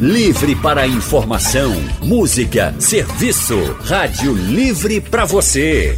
Livre 0.00 0.56
para 0.56 0.88
informação, 0.88 1.72
música, 2.02 2.74
serviço. 2.80 3.76
Rádio 3.84 4.34
Livre 4.34 5.00
para 5.00 5.24
você. 5.24 5.96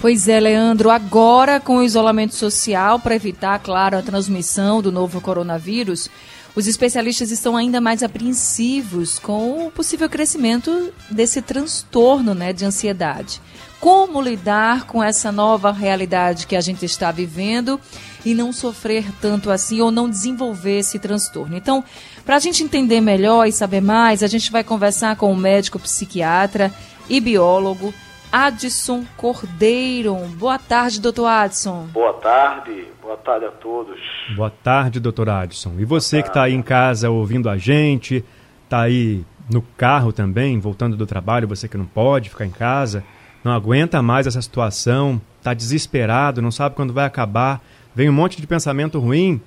Pois 0.00 0.28
é, 0.28 0.40
Leandro, 0.40 0.88
agora 0.88 1.60
com 1.60 1.78
o 1.78 1.82
isolamento 1.82 2.34
social 2.34 2.98
para 2.98 3.14
evitar, 3.14 3.58
claro, 3.58 3.98
a 3.98 4.02
transmissão 4.02 4.80
do 4.80 4.90
novo 4.90 5.20
coronavírus, 5.20 6.08
os 6.54 6.66
especialistas 6.66 7.30
estão 7.30 7.56
ainda 7.56 7.80
mais 7.80 8.02
apreensivos 8.02 9.18
com 9.18 9.66
o 9.66 9.70
possível 9.70 10.08
crescimento 10.08 10.92
desse 11.10 11.42
transtorno 11.42 12.34
né, 12.34 12.52
de 12.52 12.64
ansiedade. 12.64 13.40
Como 13.80 14.20
lidar 14.20 14.84
com 14.84 15.02
essa 15.02 15.32
nova 15.32 15.72
realidade 15.72 16.46
que 16.46 16.54
a 16.54 16.60
gente 16.60 16.84
está 16.84 17.10
vivendo 17.10 17.80
e 18.26 18.34
não 18.34 18.52
sofrer 18.52 19.06
tanto 19.22 19.50
assim 19.50 19.80
ou 19.80 19.90
não 19.90 20.08
desenvolver 20.08 20.80
esse 20.80 20.98
transtorno? 20.98 21.56
Então, 21.56 21.82
para 22.26 22.36
a 22.36 22.38
gente 22.38 22.62
entender 22.62 23.00
melhor 23.00 23.46
e 23.46 23.52
saber 23.52 23.80
mais, 23.80 24.22
a 24.22 24.26
gente 24.26 24.52
vai 24.52 24.62
conversar 24.62 25.16
com 25.16 25.32
o 25.32 25.36
médico 25.36 25.78
psiquiatra 25.78 26.70
e 27.08 27.20
biólogo 27.20 27.94
Adson 28.30 29.02
Cordeiro. 29.16 30.14
Boa 30.36 30.58
tarde, 30.58 31.00
doutor 31.00 31.26
Adson. 31.26 31.86
Boa 31.90 32.12
tarde, 32.12 32.86
boa 33.00 33.16
tarde 33.16 33.46
a 33.46 33.50
todos. 33.50 33.98
Boa 34.36 34.50
tarde, 34.50 35.00
doutor 35.00 35.30
Adson. 35.30 35.72
E 35.78 35.86
você 35.86 36.22
que 36.22 36.28
está 36.28 36.42
aí 36.42 36.52
em 36.52 36.62
casa 36.62 37.08
ouvindo 37.08 37.48
a 37.48 37.56
gente, 37.56 38.22
está 38.64 38.82
aí 38.82 39.24
no 39.50 39.62
carro 39.62 40.12
também, 40.12 40.60
voltando 40.60 40.98
do 40.98 41.06
trabalho, 41.06 41.48
você 41.48 41.66
que 41.66 41.78
não 41.78 41.86
pode 41.86 42.28
ficar 42.28 42.44
em 42.44 42.50
casa, 42.50 43.02
não 43.42 43.52
aguenta 43.52 44.02
mais 44.02 44.26
essa 44.26 44.42
situação, 44.42 45.20
está 45.38 45.54
desesperado, 45.54 46.42
não 46.42 46.50
sabe 46.50 46.74
quando 46.74 46.92
vai 46.92 47.06
acabar, 47.06 47.62
vem 47.94 48.08
um 48.08 48.12
monte 48.12 48.40
de 48.40 48.46
pensamento 48.46 48.98
ruim, 48.98 49.40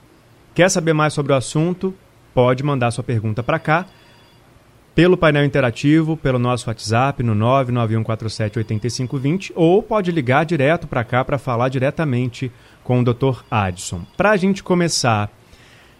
quer 0.53 0.69
saber 0.69 0.93
mais 0.93 1.13
sobre 1.13 1.31
o 1.31 1.35
assunto, 1.35 1.93
pode 2.33 2.63
mandar 2.63 2.91
sua 2.91 3.03
pergunta 3.03 3.43
para 3.43 3.59
cá 3.59 3.85
pelo 4.95 5.17
painel 5.17 5.43
interativo, 5.43 6.15
pelo 6.15 6.37
nosso 6.37 6.69
WhatsApp 6.69 7.23
no 7.23 7.33
991478520 7.35 9.51
ou 9.55 9.81
pode 9.81 10.11
ligar 10.11 10.45
direto 10.45 10.85
para 10.87 11.03
cá 11.03 11.25
para 11.25 11.39
falar 11.39 11.69
diretamente 11.69 12.51
com 12.83 12.99
o 12.99 13.03
Dr. 13.03 13.41
Adson. 13.49 14.01
Para 14.15 14.29
a 14.31 14.37
gente 14.37 14.63
começar 14.63 15.31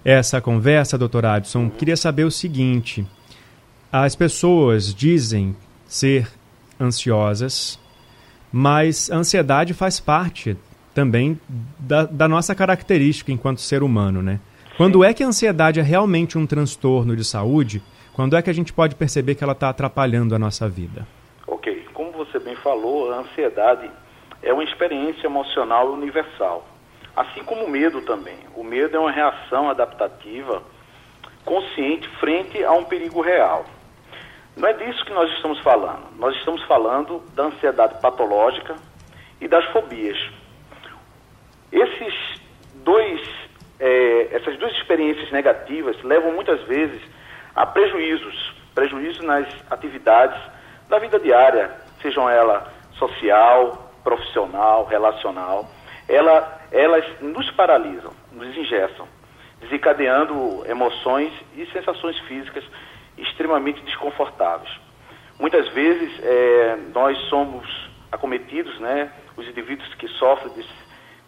essa 0.05 0.41
conversa, 0.41 0.97
Dr. 0.97 1.25
Adson, 1.25 1.69
queria 1.69 1.97
saber 1.97 2.25
o 2.25 2.31
seguinte: 2.31 3.05
as 3.91 4.15
pessoas 4.15 4.93
dizem 4.93 5.55
ser 5.87 6.29
ansiosas, 6.79 7.79
mas 8.53 9.09
a 9.09 9.15
ansiedade 9.15 9.73
faz 9.73 9.99
parte 9.99 10.55
também 10.93 11.39
da, 11.79 12.03
da 12.05 12.27
nossa 12.27 12.53
característica 12.53 13.31
enquanto 13.31 13.59
ser 13.59 13.81
humano, 13.81 14.21
né? 14.21 14.39
Quando 14.77 15.03
é 15.03 15.11
que 15.11 15.23
a 15.23 15.27
ansiedade 15.27 15.79
é 15.79 15.83
realmente 15.83 16.37
um 16.37 16.45
transtorno 16.45 17.15
de 17.15 17.25
saúde? 17.25 17.81
Quando 18.13 18.37
é 18.37 18.41
que 18.43 18.49
a 18.51 18.53
gente 18.53 18.71
pode 18.71 18.93
perceber 18.93 19.33
que 19.33 19.43
ela 19.43 19.53
está 19.53 19.69
atrapalhando 19.69 20.35
a 20.35 20.39
nossa 20.39 20.69
vida? 20.69 21.07
Ok, 21.47 21.87
como 21.95 22.11
você 22.11 22.37
bem 22.37 22.55
falou, 22.55 23.11
a 23.11 23.21
ansiedade 23.21 23.89
é 24.43 24.53
uma 24.53 24.63
experiência 24.63 25.25
emocional 25.25 25.91
universal, 25.91 26.67
assim 27.15 27.43
como 27.43 27.65
o 27.65 27.69
medo 27.69 28.01
também. 28.01 28.37
O 28.55 28.63
medo 28.63 28.95
é 28.95 28.99
uma 28.99 29.11
reação 29.11 29.67
adaptativa 29.67 30.61
consciente 31.43 32.07
frente 32.19 32.63
a 32.63 32.71
um 32.73 32.83
perigo 32.83 33.19
real. 33.19 33.65
Não 34.55 34.67
é 34.67 34.73
disso 34.73 35.03
que 35.05 35.13
nós 35.13 35.31
estamos 35.31 35.59
falando. 35.59 36.15
Nós 36.17 36.35
estamos 36.35 36.63
falando 36.63 37.19
da 37.33 37.43
ansiedade 37.43 37.99
patológica 37.99 38.75
e 39.41 39.47
das 39.47 39.65
fobias. 39.65 40.17
Esses 41.71 42.13
dois, 42.75 43.19
é, 43.79 44.35
essas 44.35 44.57
duas 44.57 44.71
experiências 44.73 45.31
negativas 45.31 46.01
levam 46.03 46.33
muitas 46.33 46.61
vezes 46.63 47.01
há 47.55 47.65
prejuízos, 47.65 48.53
prejuízos 48.75 49.23
nas 49.23 49.47
atividades 49.71 50.39
da 50.87 50.99
vida 50.99 51.19
diária, 51.19 51.71
sejam 52.01 52.29
ela 52.29 52.71
social, 52.99 53.91
profissional, 54.03 54.85
relacional. 54.85 55.67
Ela, 56.07 56.61
elas 56.71 57.05
nos 57.21 57.49
paralisam, 57.51 58.11
nos 58.31 58.55
ingessam, 58.55 59.07
desencadeando 59.61 60.63
emoções 60.67 61.33
e 61.55 61.65
sensações 61.67 62.19
físicas 62.19 62.63
extremamente 63.17 63.81
desconfortáveis. 63.81 64.69
Muitas 65.39 65.67
vezes 65.69 66.11
é, 66.21 66.77
nós 66.93 67.17
somos 67.29 67.67
acometidos, 68.11 68.79
né, 68.79 69.11
os 69.35 69.47
indivíduos 69.47 69.93
que 69.95 70.07
sofrem 70.07 70.53
desse, 70.53 70.69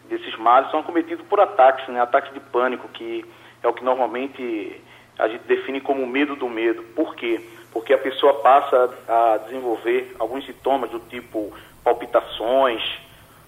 desses 0.08 0.36
males 0.38 0.70
são 0.70 0.80
acometidos 0.80 1.26
por 1.26 1.40
ataques, 1.40 1.86
né, 1.88 2.00
ataques 2.00 2.32
de 2.32 2.40
pânico, 2.40 2.88
que 2.88 3.24
é 3.62 3.68
o 3.68 3.72
que 3.72 3.84
normalmente 3.84 4.80
a 5.18 5.28
gente 5.28 5.44
define 5.44 5.80
como 5.80 6.06
medo 6.06 6.36
do 6.36 6.48
medo. 6.48 6.82
Por 6.94 7.14
quê? 7.14 7.40
Porque 7.72 7.92
a 7.92 7.98
pessoa 7.98 8.34
passa 8.34 8.94
a 9.08 9.38
desenvolver 9.38 10.14
alguns 10.18 10.46
sintomas 10.46 10.90
do 10.90 11.00
tipo 11.00 11.52
palpitações, 11.82 12.82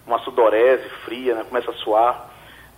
uma 0.06 0.18
sudorese 0.20 0.88
fria, 1.04 1.34
né? 1.34 1.44
começa 1.44 1.70
a 1.70 1.74
suar, 1.74 2.30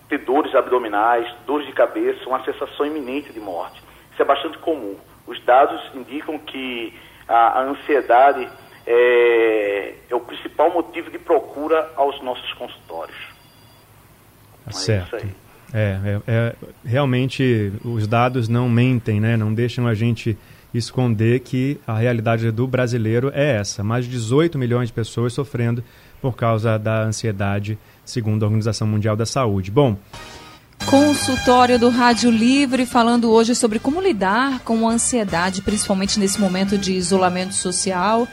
ter 0.08 0.18
dores 0.18 0.54
abdominais, 0.54 1.32
dores 1.46 1.66
de 1.66 1.72
cabeça, 1.72 2.28
uma 2.28 2.44
sensação 2.44 2.84
iminente 2.84 3.32
de 3.32 3.40
morte. 3.40 3.80
Isso 4.12 4.20
é 4.20 4.24
bastante 4.24 4.58
comum. 4.58 4.96
Os 5.26 5.42
dados 5.44 5.80
indicam 5.94 6.38
que 6.38 6.94
a, 7.28 7.60
a 7.60 7.62
ansiedade 7.62 8.48
é, 8.86 9.94
é, 10.08 10.14
o 10.14 10.20
principal 10.20 10.72
motivo 10.72 11.10
de 11.10 11.18
procura 11.18 11.90
aos 11.96 12.20
nossos 12.22 12.52
consultórios. 12.54 13.16
Certo. 14.70 15.16
É 15.16 15.50
é, 15.72 15.98
é, 16.04 16.20
é, 16.26 16.54
realmente 16.84 17.72
os 17.84 18.06
dados 18.06 18.48
não 18.48 18.68
mentem, 18.68 19.20
né? 19.20 19.36
Não 19.36 19.54
deixam 19.54 19.86
a 19.86 19.94
gente 19.94 20.36
esconder 20.74 21.40
que 21.40 21.80
a 21.86 21.96
realidade 21.96 22.50
do 22.50 22.66
brasileiro 22.66 23.30
é 23.34 23.56
essa. 23.56 23.82
Mais 23.82 24.04
de 24.04 24.10
18 24.10 24.58
milhões 24.58 24.88
de 24.88 24.92
pessoas 24.92 25.32
sofrendo 25.32 25.82
por 26.20 26.36
causa 26.36 26.78
da 26.78 27.02
ansiedade, 27.02 27.78
segundo 28.04 28.42
a 28.42 28.46
Organização 28.46 28.86
Mundial 28.86 29.16
da 29.16 29.26
Saúde. 29.26 29.70
Bom, 29.70 29.96
Consultório 30.86 31.78
do 31.78 31.88
Rádio 31.88 32.30
Livre 32.30 32.84
falando 32.84 33.30
hoje 33.30 33.54
sobre 33.54 33.78
como 33.78 34.00
lidar 34.00 34.60
com 34.60 34.88
a 34.88 34.92
ansiedade, 34.92 35.62
principalmente 35.62 36.18
nesse 36.18 36.40
momento 36.40 36.76
de 36.76 36.92
isolamento 36.92 37.54
social. 37.54 38.26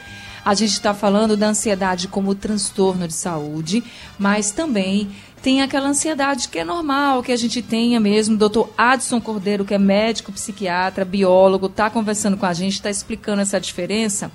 A 0.44 0.54
gente 0.54 0.72
está 0.72 0.92
falando 0.92 1.36
da 1.36 1.48
ansiedade 1.48 2.08
como 2.08 2.34
transtorno 2.34 3.06
de 3.06 3.14
saúde, 3.14 3.84
mas 4.18 4.50
também 4.50 5.08
tem 5.42 5.62
aquela 5.62 5.88
ansiedade 5.88 6.48
que 6.48 6.58
é 6.58 6.64
normal, 6.64 7.22
que 7.22 7.30
a 7.30 7.36
gente 7.36 7.62
tenha 7.62 8.00
mesmo. 8.00 8.34
O 8.34 8.38
doutor 8.38 8.72
Adson 8.76 9.20
Cordeiro, 9.20 9.64
que 9.64 9.74
é 9.74 9.78
médico, 9.78 10.32
psiquiatra, 10.32 11.04
biólogo, 11.04 11.66
está 11.66 11.88
conversando 11.88 12.36
com 12.36 12.46
a 12.46 12.52
gente, 12.52 12.74
está 12.74 12.90
explicando 12.90 13.42
essa 13.42 13.60
diferença. 13.60 14.32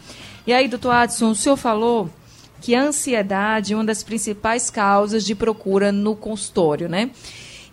E 0.48 0.54
aí, 0.54 0.68
doutor 0.68 0.92
Adson, 0.92 1.32
o 1.32 1.36
senhor 1.36 1.58
falou 1.58 2.10
que 2.62 2.74
a 2.76 2.84
ansiedade 2.84 3.74
é 3.74 3.76
uma 3.76 3.84
das 3.84 4.04
principais 4.04 4.70
causas 4.70 5.26
de 5.26 5.36
procura 5.36 5.92
no 5.92 6.16
consultório, 6.16 6.88
né? 6.88 7.10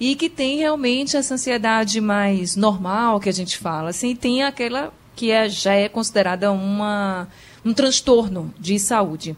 E 0.01 0.17
que 0.17 0.31
tem 0.31 0.57
realmente 0.57 1.15
essa 1.15 1.35
ansiedade 1.35 2.01
mais 2.01 2.57
normal 2.57 3.21
que 3.21 3.29
a 3.29 3.33
gente 3.33 3.59
fala, 3.59 3.91
assim, 3.91 4.17
tem 4.17 4.43
aquela 4.43 4.93
que 5.15 5.31
é, 5.31 5.47
já 5.47 5.75
é 5.75 5.91
considerada 5.91 6.51
uma, 6.51 7.29
um 7.63 7.75
transtorno 7.75 8.55
de 8.59 8.79
saúde. 8.79 9.37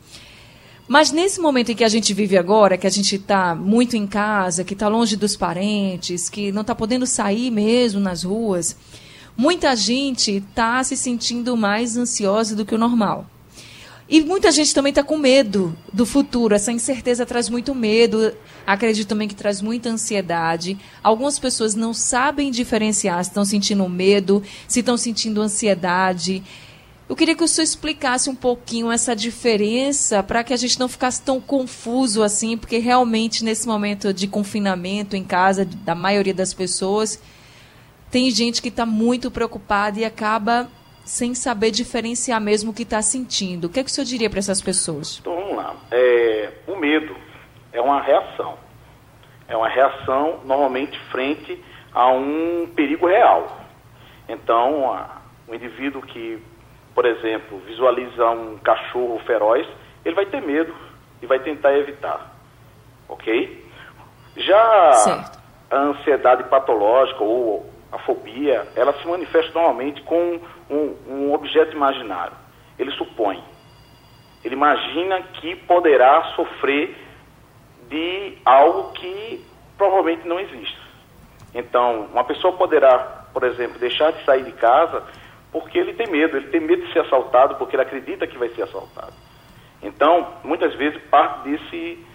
Mas 0.86 1.10
nesse 1.10 1.40
momento 1.40 1.72
em 1.72 1.74
que 1.74 1.82
a 1.82 1.88
gente 1.88 2.14
vive 2.14 2.36
agora, 2.36 2.78
que 2.78 2.86
a 2.86 2.90
gente 2.90 3.16
está 3.16 3.54
muito 3.54 3.96
em 3.96 4.06
casa, 4.06 4.62
que 4.62 4.74
está 4.74 4.86
longe 4.86 5.16
dos 5.16 5.36
parentes, 5.36 6.28
que 6.28 6.52
não 6.52 6.60
está 6.60 6.74
podendo 6.74 7.06
sair 7.06 7.50
mesmo 7.50 7.98
nas 7.98 8.22
ruas, 8.22 8.76
muita 9.36 9.74
gente 9.74 10.32
está 10.36 10.84
se 10.84 10.96
sentindo 10.96 11.56
mais 11.56 11.96
ansiosa 11.96 12.54
do 12.54 12.64
que 12.64 12.74
o 12.74 12.78
normal. 12.78 13.26
E 14.12 14.20
muita 14.20 14.52
gente 14.52 14.74
também 14.74 14.90
está 14.90 15.02
com 15.02 15.16
medo 15.16 15.74
do 15.90 16.04
futuro. 16.04 16.54
Essa 16.54 16.70
incerteza 16.70 17.24
traz 17.24 17.48
muito 17.48 17.74
medo. 17.74 18.34
Acredito 18.66 19.08
também 19.08 19.26
que 19.26 19.34
traz 19.34 19.62
muita 19.62 19.88
ansiedade. 19.88 20.76
Algumas 21.02 21.38
pessoas 21.38 21.74
não 21.74 21.94
sabem 21.94 22.50
diferenciar 22.50 23.24
se 23.24 23.30
estão 23.30 23.42
sentindo 23.42 23.88
medo, 23.88 24.42
se 24.68 24.80
estão 24.80 24.98
sentindo 24.98 25.40
ansiedade. 25.40 26.42
Eu 27.08 27.16
queria 27.16 27.34
que 27.34 27.42
o 27.42 27.48
senhor 27.48 27.64
explicasse 27.64 28.28
um 28.28 28.34
pouquinho 28.34 28.92
essa 28.92 29.16
diferença 29.16 30.22
para 30.22 30.44
que 30.44 30.52
a 30.52 30.58
gente 30.58 30.78
não 30.78 30.88
ficasse 30.88 31.22
tão 31.22 31.40
confuso 31.40 32.22
assim, 32.22 32.58
porque 32.58 32.76
realmente 32.76 33.42
nesse 33.42 33.66
momento 33.66 34.12
de 34.12 34.26
confinamento 34.26 35.16
em 35.16 35.24
casa 35.24 35.64
da 35.64 35.94
maioria 35.94 36.34
das 36.34 36.52
pessoas, 36.52 37.18
tem 38.10 38.30
gente 38.30 38.60
que 38.60 38.68
está 38.68 38.84
muito 38.84 39.30
preocupada 39.30 39.98
e 39.98 40.04
acaba 40.04 40.70
sem 41.04 41.34
saber 41.34 41.70
diferenciar 41.70 42.40
mesmo 42.40 42.70
o 42.70 42.74
que 42.74 42.82
está 42.82 43.02
sentindo. 43.02 43.66
O 43.66 43.68
que, 43.68 43.80
é 43.80 43.84
que 43.84 43.90
o 43.90 43.92
senhor 43.92 44.06
diria 44.06 44.30
para 44.30 44.38
essas 44.38 44.60
pessoas? 44.60 45.18
Então 45.20 45.34
vamos 45.34 45.56
lá. 45.56 45.74
É, 45.90 46.52
o 46.66 46.76
medo 46.76 47.16
é 47.72 47.80
uma 47.80 48.00
reação. 48.00 48.56
É 49.48 49.56
uma 49.56 49.68
reação 49.68 50.40
normalmente 50.44 50.98
frente 51.10 51.62
a 51.92 52.08
um 52.08 52.70
perigo 52.74 53.06
real. 53.06 53.60
Então, 54.28 54.92
a, 54.92 55.22
o 55.48 55.54
indivíduo 55.54 56.00
que, 56.02 56.42
por 56.94 57.04
exemplo, 57.04 57.58
visualiza 57.66 58.30
um 58.30 58.56
cachorro 58.58 59.20
feroz, 59.26 59.66
ele 60.04 60.14
vai 60.14 60.26
ter 60.26 60.40
medo 60.40 60.74
e 61.20 61.26
vai 61.26 61.38
tentar 61.40 61.76
evitar. 61.76 62.34
Ok? 63.08 63.62
Já 64.36 64.92
certo. 64.92 65.38
a 65.70 65.76
ansiedade 65.76 66.44
patológica 66.44 67.22
ou 67.22 67.70
a 67.92 67.98
fobia, 67.98 68.66
ela 68.74 68.94
se 68.94 69.06
manifesta 69.06 69.52
normalmente 69.52 70.00
com 70.02 70.40
um, 70.70 70.96
um 71.06 71.34
objeto 71.34 71.76
imaginário. 71.76 72.34
Ele 72.78 72.90
supõe. 72.92 73.42
Ele 74.42 74.54
imagina 74.54 75.22
que 75.34 75.54
poderá 75.54 76.32
sofrer 76.34 76.96
de 77.88 78.38
algo 78.44 78.92
que 78.92 79.44
provavelmente 79.76 80.26
não 80.26 80.40
existe. 80.40 80.80
Então, 81.54 82.08
uma 82.12 82.24
pessoa 82.24 82.54
poderá, 82.54 83.26
por 83.32 83.44
exemplo, 83.44 83.78
deixar 83.78 84.12
de 84.12 84.24
sair 84.24 84.42
de 84.42 84.52
casa 84.52 85.04
porque 85.52 85.78
ele 85.78 85.92
tem 85.92 86.06
medo, 86.06 86.38
ele 86.38 86.48
tem 86.48 86.60
medo 86.60 86.86
de 86.86 86.92
ser 86.94 87.00
assaltado 87.00 87.56
porque 87.56 87.76
ele 87.76 87.82
acredita 87.82 88.26
que 88.26 88.38
vai 88.38 88.48
ser 88.50 88.62
assaltado. 88.62 89.12
Então, 89.82 90.34
muitas 90.42 90.74
vezes 90.74 91.00
parte 91.10 91.50
desse, 91.50 92.06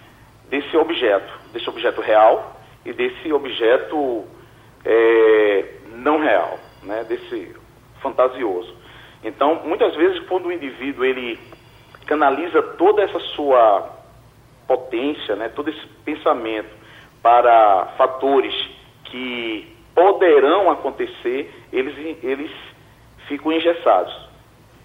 desse 0.50 0.76
objeto, 0.76 1.32
desse 1.52 1.68
objeto 1.70 2.00
real 2.00 2.56
e 2.84 2.92
desse 2.92 3.32
objeto 3.32 4.26
é, 4.84 5.64
não 5.96 6.18
real, 6.20 6.58
né, 6.82 7.04
desse 7.04 7.54
fantasioso. 8.00 8.74
Então, 9.22 9.62
muitas 9.64 9.94
vezes, 9.96 10.20
quando 10.28 10.46
o 10.46 10.52
indivíduo 10.52 11.04
ele 11.04 11.38
canaliza 12.06 12.62
toda 12.62 13.02
essa 13.02 13.18
sua 13.20 13.90
potência, 14.66 15.34
né, 15.36 15.48
todo 15.48 15.70
esse 15.70 15.86
pensamento 16.04 16.70
para 17.22 17.86
fatores 17.96 18.54
que 19.04 19.76
poderão 19.94 20.70
acontecer, 20.70 21.52
eles, 21.72 21.94
eles 22.22 22.50
ficam 23.26 23.52
engessados. 23.52 24.14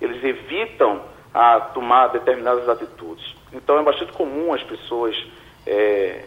Eles 0.02 0.24
evitam 0.24 1.02
a 1.34 1.60
tomar 1.60 2.08
determinadas 2.08 2.68
atitudes. 2.68 3.36
Então 3.52 3.78
é 3.80 3.84
bastante 3.84 4.12
comum 4.14 4.54
as 4.54 4.64
pessoas 4.64 5.16
é, 5.66 6.26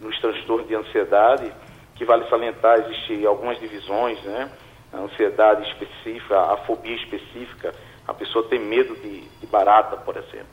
nos 0.00 0.18
transtornos 0.20 0.66
de 0.66 0.74
ansiedade, 0.74 1.52
que 1.96 2.04
vale 2.04 2.28
salientar, 2.28 2.78
existem 2.80 3.24
algumas 3.26 3.58
divisões, 3.58 4.22
né? 4.22 4.50
A 4.92 4.98
ansiedade 4.98 5.68
específica, 5.70 6.38
a 6.38 6.56
fobia 6.58 6.94
específica, 6.94 7.74
a 8.06 8.14
pessoa 8.14 8.46
tem 8.48 8.58
medo 8.58 8.94
de, 8.96 9.20
de 9.20 9.46
barata, 9.46 9.96
por 9.96 10.16
exemplo. 10.16 10.46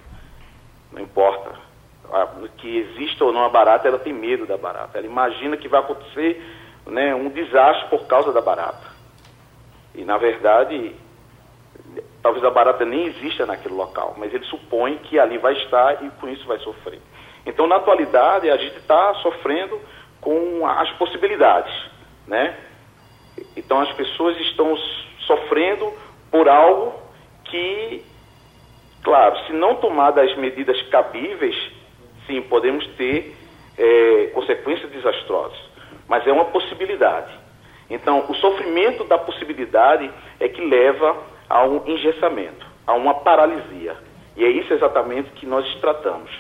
Não 0.91 1.01
importa 1.01 1.51
que 2.57 2.77
exista 2.77 3.25
ou 3.25 3.31
não 3.31 3.43
a 3.43 3.49
barata, 3.49 3.87
ela 3.87 3.99
tem 3.99 4.13
medo 4.13 4.45
da 4.45 4.57
barata. 4.57 4.97
Ela 4.97 5.07
imagina 5.07 5.57
que 5.57 5.67
vai 5.67 5.79
acontecer 5.79 6.41
né, 6.85 7.13
um 7.15 7.29
desastre 7.29 7.89
por 7.89 8.05
causa 8.07 8.31
da 8.31 8.41
barata. 8.41 8.91
E, 9.95 10.03
na 10.03 10.17
verdade, 10.17 10.95
talvez 12.21 12.43
a 12.43 12.49
barata 12.49 12.85
nem 12.85 13.07
exista 13.07 13.45
naquele 13.45 13.73
local, 13.75 14.15
mas 14.17 14.33
ele 14.33 14.45
supõe 14.45 14.97
que 14.97 15.19
ali 15.19 15.37
vai 15.37 15.53
estar 15.53 16.03
e 16.03 16.09
com 16.11 16.27
isso 16.27 16.45
vai 16.45 16.59
sofrer. 16.59 16.99
Então, 17.45 17.67
na 17.67 17.77
atualidade, 17.77 18.49
a 18.49 18.57
gente 18.57 18.77
está 18.77 19.13
sofrendo 19.15 19.79
com 20.23 20.65
as 20.65 20.89
possibilidades, 20.93 21.73
né? 22.25 22.55
Então, 23.57 23.79
as 23.81 23.91
pessoas 23.93 24.39
estão 24.39 24.75
sofrendo 25.27 25.91
por 26.31 26.47
algo 26.47 26.93
que, 27.45 28.03
claro, 29.03 29.37
se 29.45 29.53
não 29.53 29.75
tomar 29.75 30.17
as 30.17 30.35
medidas 30.37 30.81
cabíveis, 30.83 31.55
sim, 32.25 32.41
podemos 32.41 32.85
ter 32.95 33.35
é, 33.77 34.31
consequências 34.33 34.89
desastrosas, 34.91 35.57
mas 36.07 36.25
é 36.25 36.31
uma 36.31 36.45
possibilidade. 36.45 37.31
Então, 37.89 38.25
o 38.29 38.35
sofrimento 38.35 39.03
da 39.03 39.17
possibilidade 39.17 40.09
é 40.39 40.47
que 40.47 40.61
leva 40.61 41.17
a 41.49 41.65
um 41.65 41.85
engessamento, 41.85 42.65
a 42.87 42.93
uma 42.93 43.15
paralisia. 43.15 43.95
E 44.35 44.43
é 44.43 44.49
isso 44.49 44.73
exatamente 44.73 45.29
que 45.31 45.45
nós 45.45 45.67
tratamos. 45.75 46.31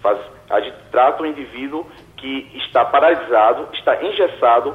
Faz, 0.00 0.18
a 0.50 0.60
gente 0.60 0.76
trata 0.90 1.22
o 1.22 1.26
indivíduo 1.26 1.86
que 2.22 2.48
está 2.54 2.84
paralisado, 2.84 3.68
está 3.74 4.00
engessado 4.02 4.74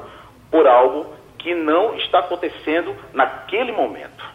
por 0.52 0.68
algo 0.68 1.08
que 1.40 1.56
não 1.56 1.96
está 1.96 2.20
acontecendo 2.20 2.94
naquele 3.14 3.72
momento. 3.72 4.26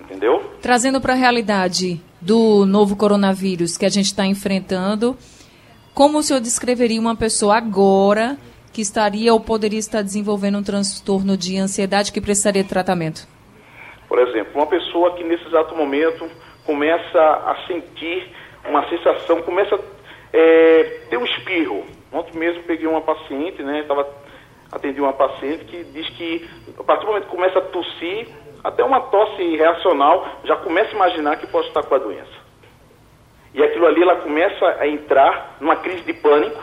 Entendeu? 0.00 0.52
Trazendo 0.62 1.00
para 1.00 1.14
a 1.14 1.16
realidade 1.16 2.00
do 2.20 2.64
novo 2.64 2.94
coronavírus 2.96 3.76
que 3.76 3.84
a 3.84 3.88
gente 3.88 4.06
está 4.06 4.24
enfrentando, 4.24 5.16
como 5.92 6.18
o 6.18 6.22
senhor 6.22 6.40
descreveria 6.40 7.00
uma 7.00 7.16
pessoa 7.16 7.56
agora 7.56 8.36
que 8.72 8.80
estaria 8.80 9.32
ou 9.32 9.40
poderia 9.40 9.78
estar 9.78 10.02
desenvolvendo 10.02 10.58
um 10.58 10.62
transtorno 10.62 11.36
de 11.36 11.58
ansiedade 11.58 12.12
que 12.12 12.20
precisaria 12.20 12.62
de 12.62 12.68
tratamento? 12.68 13.26
Por 14.08 14.20
exemplo, 14.20 14.52
uma 14.54 14.66
pessoa 14.66 15.14
que 15.16 15.24
nesse 15.24 15.44
exato 15.46 15.74
momento 15.74 16.30
começa 16.64 17.18
a 17.18 17.56
sentir 17.66 18.30
uma 18.68 18.88
sensação, 18.88 19.42
começa 19.42 19.74
a 19.74 19.78
é, 20.32 20.82
ter 21.10 21.16
um 21.16 21.24
espirro. 21.24 21.84
Ontem 22.12 22.38
mesmo 22.38 22.62
peguei 22.64 22.86
uma 22.86 23.00
paciente, 23.00 23.62
né, 23.62 23.84
tava, 23.86 24.08
atendi 24.70 25.00
uma 25.00 25.12
paciente 25.12 25.64
que 25.64 25.84
diz 25.84 26.08
que 26.10 26.48
a 26.78 26.84
partir 26.84 27.02
do 27.02 27.08
momento 27.08 27.24
que 27.24 27.36
começa 27.36 27.58
a 27.58 27.62
tossir, 27.62 28.28
até 28.62 28.84
uma 28.84 29.00
tosse 29.00 29.56
reacional, 29.56 30.26
já 30.44 30.56
começa 30.56 30.90
a 30.90 30.94
imaginar 30.94 31.36
que 31.36 31.46
pode 31.46 31.68
estar 31.68 31.82
com 31.82 31.94
a 31.94 31.98
doença. 31.98 32.42
E 33.54 33.62
aquilo 33.62 33.86
ali 33.86 34.02
ela 34.02 34.16
começa 34.16 34.66
a 34.78 34.86
entrar 34.86 35.56
numa 35.60 35.76
crise 35.76 36.02
de 36.02 36.14
pânico, 36.14 36.62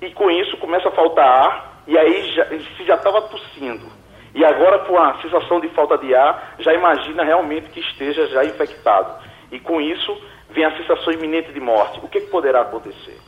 e 0.00 0.10
com 0.10 0.30
isso 0.30 0.56
começa 0.58 0.88
a 0.88 0.92
faltar 0.92 1.26
ar, 1.26 1.82
e 1.86 1.98
aí 1.98 2.32
já, 2.32 2.46
se 2.46 2.84
já 2.84 2.94
estava 2.94 3.22
tossindo. 3.22 3.86
E 4.34 4.44
agora 4.44 4.80
com 4.80 4.98
a 4.98 5.20
sensação 5.22 5.60
de 5.60 5.68
falta 5.68 5.96
de 5.96 6.14
ar, 6.14 6.56
já 6.58 6.74
imagina 6.74 7.24
realmente 7.24 7.70
que 7.70 7.80
esteja 7.80 8.26
já 8.26 8.44
infectado. 8.44 9.22
E 9.50 9.60
com 9.60 9.80
isso 9.80 10.20
vem 10.54 10.64
a 10.64 10.76
sensação 10.76 11.12
iminente 11.12 11.52
de 11.52 11.60
morte. 11.60 11.98
O 12.02 12.08
que, 12.08 12.20
que 12.20 12.30
poderá 12.30 12.62
acontecer? 12.62 13.18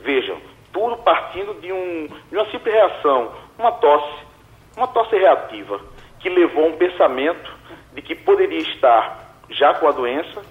Vejam, 0.00 0.38
tudo 0.72 0.96
partindo 0.98 1.54
de, 1.60 1.72
um, 1.72 2.08
de 2.28 2.36
uma 2.36 2.50
simples 2.50 2.74
reação, 2.74 3.32
uma 3.56 3.70
tosse, 3.72 4.24
uma 4.76 4.88
tosse 4.88 5.16
reativa 5.16 5.80
que 6.18 6.28
levou 6.28 6.64
a 6.64 6.68
um 6.68 6.76
pensamento 6.76 7.50
de 7.94 8.02
que 8.02 8.14
poderia 8.14 8.58
estar 8.58 9.36
já 9.50 9.74
com 9.74 9.86
a 9.86 9.92
doença, 9.92 10.42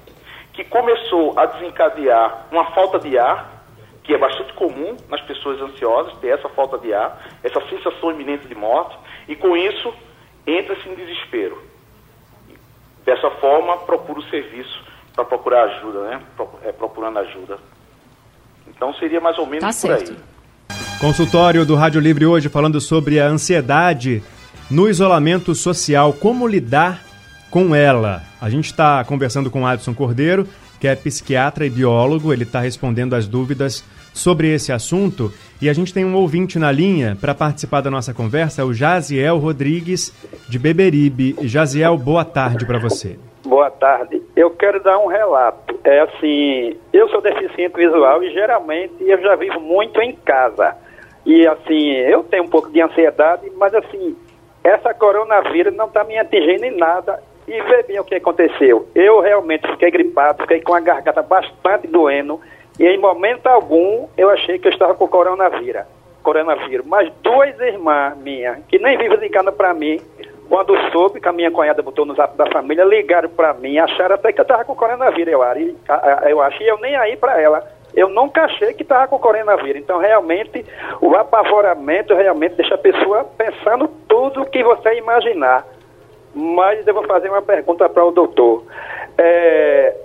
que 0.54 0.64
começou 0.64 1.38
a 1.38 1.46
desencadear 1.46 2.48
uma 2.52 2.66
falta 2.72 3.00
de 3.00 3.18
ar, 3.18 3.50
que 4.04 4.14
é 4.14 4.18
bastante 4.18 4.54
comum 4.54 4.96
nas 5.10 5.22
pessoas 5.22 5.62
ansiosas, 5.62 6.18
ter 6.20 6.30
essa 6.30 6.50
falta 6.50 6.78
de 6.78 6.94
ar, 6.94 7.22
essa 7.44 7.62
sensação 7.68 8.12
iminente 8.12 8.48
de 8.48 8.56
morte, 8.56 8.98
e 9.28 9.36
com 9.36 9.56
isso 9.58 9.94
entra-se 10.48 10.88
em 10.88 10.96
desespero. 10.96 11.62
Dessa 13.04 13.30
forma, 13.32 13.78
procura 13.78 14.20
o 14.20 14.30
serviço 14.30 14.91
para 15.14 15.26
procurar 15.26 15.64
ajuda, 15.64 16.10
né? 16.10 16.22
É, 16.64 16.72
procurando 16.72 17.20
ajuda. 17.20 17.58
Então 18.68 18.94
seria 18.96 19.20
mais 19.20 19.38
ou 19.38 19.46
menos 19.46 19.62
tá 19.62 19.68
por 19.68 19.98
certo. 19.98 20.12
aí. 20.12 20.32
Consultório 21.00 21.66
do 21.66 21.76
Rádio 21.76 22.00
Livre 22.00 22.26
hoje 22.26 22.48
falando 22.48 22.80
sobre 22.80 23.20
a 23.20 23.26
ansiedade 23.26 24.24
no 24.70 24.90
isolamento 24.90 25.54
social, 25.54 26.14
como 26.14 26.48
lidar 26.48 27.04
com 27.50 27.76
ela. 27.76 28.24
A 28.40 28.50
gente 28.50 28.68
está 28.68 29.04
conversando 29.04 29.52
com 29.52 29.64
o 29.64 29.66
Adson 29.68 29.94
Cordeiro, 29.94 30.48
que 30.80 30.88
é 30.88 30.96
psiquiatra 30.96 31.66
e 31.66 31.70
biólogo, 31.70 32.32
ele 32.32 32.44
está 32.44 32.60
respondendo 32.62 33.14
as 33.14 33.28
dúvidas 33.28 33.84
sobre 34.14 34.54
esse 34.54 34.72
assunto. 34.72 35.32
E 35.62 35.70
a 35.70 35.74
gente 35.74 35.94
tem 35.94 36.06
um 36.06 36.16
ouvinte 36.16 36.58
na 36.58 36.72
linha 36.72 37.18
para 37.20 37.36
participar 37.36 37.82
da 37.82 37.92
nossa 37.92 38.14
conversa, 38.14 38.66
o 38.66 38.74
Jaziel 38.74 39.38
Rodrigues, 39.38 40.14
de 40.48 40.58
Beberibe. 40.58 41.36
Jaziel, 41.44 41.98
boa 41.98 42.26
tarde 42.26 42.66
para 42.66 42.80
você. 42.80 43.20
Boa 43.44 43.70
tarde. 43.70 44.22
Eu 44.36 44.52
quero 44.52 44.82
dar 44.82 44.98
um 45.00 45.08
relato. 45.08 45.80
É 45.84 46.02
assim, 46.02 46.78
eu 46.94 47.10
sou 47.10 47.22
deficiente 47.22 47.76
visual 47.76 48.24
e 48.24 48.32
geralmente 48.32 48.94
eu 49.02 49.22
já 49.22 49.36
vivo 49.36 49.60
muito 49.60 50.02
em 50.02 50.14
casa. 50.16 50.76
E 51.26 51.46
assim, 51.48 51.92
eu 51.92 52.24
tenho 52.24 52.44
um 52.44 52.50
pouco 52.50 52.72
de 52.72 52.82
ansiedade, 52.82 53.52
mas 53.58 53.74
assim, 53.76 54.16
essa 54.64 54.94
coronavírus 54.94 55.74
não 55.76 55.86
está 55.88 56.04
me 56.04 56.18
atingindo 56.18 56.66
em 56.66 56.78
nada. 56.78 57.22
E 57.48 57.62
vê 57.64 57.84
bem 57.84 58.00
o 58.00 58.04
que 58.04 58.16
aconteceu. 58.16 58.88
Eu 58.96 59.20
realmente 59.20 59.68
fiquei 59.68 59.92
gripado, 59.92 60.44
fiquei 60.44 60.62
com 60.62 60.74
a 60.74 60.80
garganta 60.80 61.22
bastante 61.22 61.88
doendo. 61.88 62.40
E 62.80 62.86
em 62.86 62.98
momento 62.98 63.48
algum 63.48 64.08
eu 64.16 64.30
achei 64.30 64.58
que 64.58 64.68
eu 64.68 64.72
estava 64.72 64.94
com 64.94 65.08
coronavírus. 65.08 65.84
coronavírus. 66.24 66.86
Mas 66.86 67.12
duas 67.22 67.60
irmãs 67.60 68.16
minhas, 68.18 68.60
que 68.70 68.80
nem 68.80 68.98
vivem 68.98 69.18
ligando 69.18 69.52
para 69.52 69.74
mim, 69.74 70.00
quando 70.52 70.78
soube 70.92 71.22
que 71.22 71.30
a 71.30 71.32
minha 71.32 71.50
cunhada 71.50 71.82
botou 71.82 72.06
no 72.06 72.14
zap 72.14 72.36
da 72.36 72.46
família, 72.48 72.84
ligaram 72.84 73.30
para 73.30 73.54
mim, 73.54 73.78
acharam 73.78 74.16
até 74.16 74.34
que 74.34 74.42
eu 74.42 74.44
estava 74.44 74.66
com 74.66 74.76
coronavírus, 74.76 75.34
eu, 75.34 75.42
eu 76.28 76.42
acho. 76.42 76.62
E 76.62 76.68
eu 76.68 76.78
nem 76.80 76.94
aí 76.94 77.16
para 77.16 77.42
ela. 77.42 77.66
eu 77.94 78.10
nunca 78.10 78.44
achei 78.44 78.74
que 78.74 78.84
estava 78.84 79.08
com 79.08 79.18
coronavírus. 79.18 79.82
Então, 79.82 79.98
realmente, 79.98 80.66
o 81.00 81.16
apavoramento 81.16 82.14
realmente 82.14 82.56
deixa 82.56 82.76
a 82.76 82.78
pessoa 82.78 83.24
pensando 83.24 83.88
tudo 84.10 84.46
que 84.46 84.62
você 84.62 84.96
imaginar. 84.96 85.66
Mas 86.36 86.86
eu 86.86 86.94
vou 86.94 87.08
fazer 87.08 87.30
uma 87.30 87.42
pergunta 87.42 87.88
para 87.88 88.04
o 88.04 88.12
doutor. 88.12 88.66
É, 89.18 89.96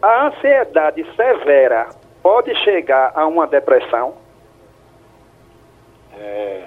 a 0.00 0.28
ansiedade 0.28 1.04
severa 1.16 1.88
pode 2.22 2.54
chegar 2.62 3.10
a 3.12 3.26
uma 3.26 3.44
depressão? 3.48 4.14
É, 6.16 6.62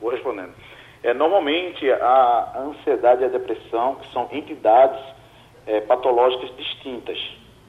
vou 0.00 0.12
respondendo. 0.12 0.59
É, 1.02 1.14
normalmente, 1.14 1.90
a 1.90 2.52
ansiedade 2.58 3.22
e 3.22 3.24
a 3.24 3.28
depressão, 3.28 3.96
que 3.96 4.12
são 4.12 4.28
entidades 4.32 5.00
é, 5.66 5.80
patológicas 5.80 6.54
distintas, 6.56 7.18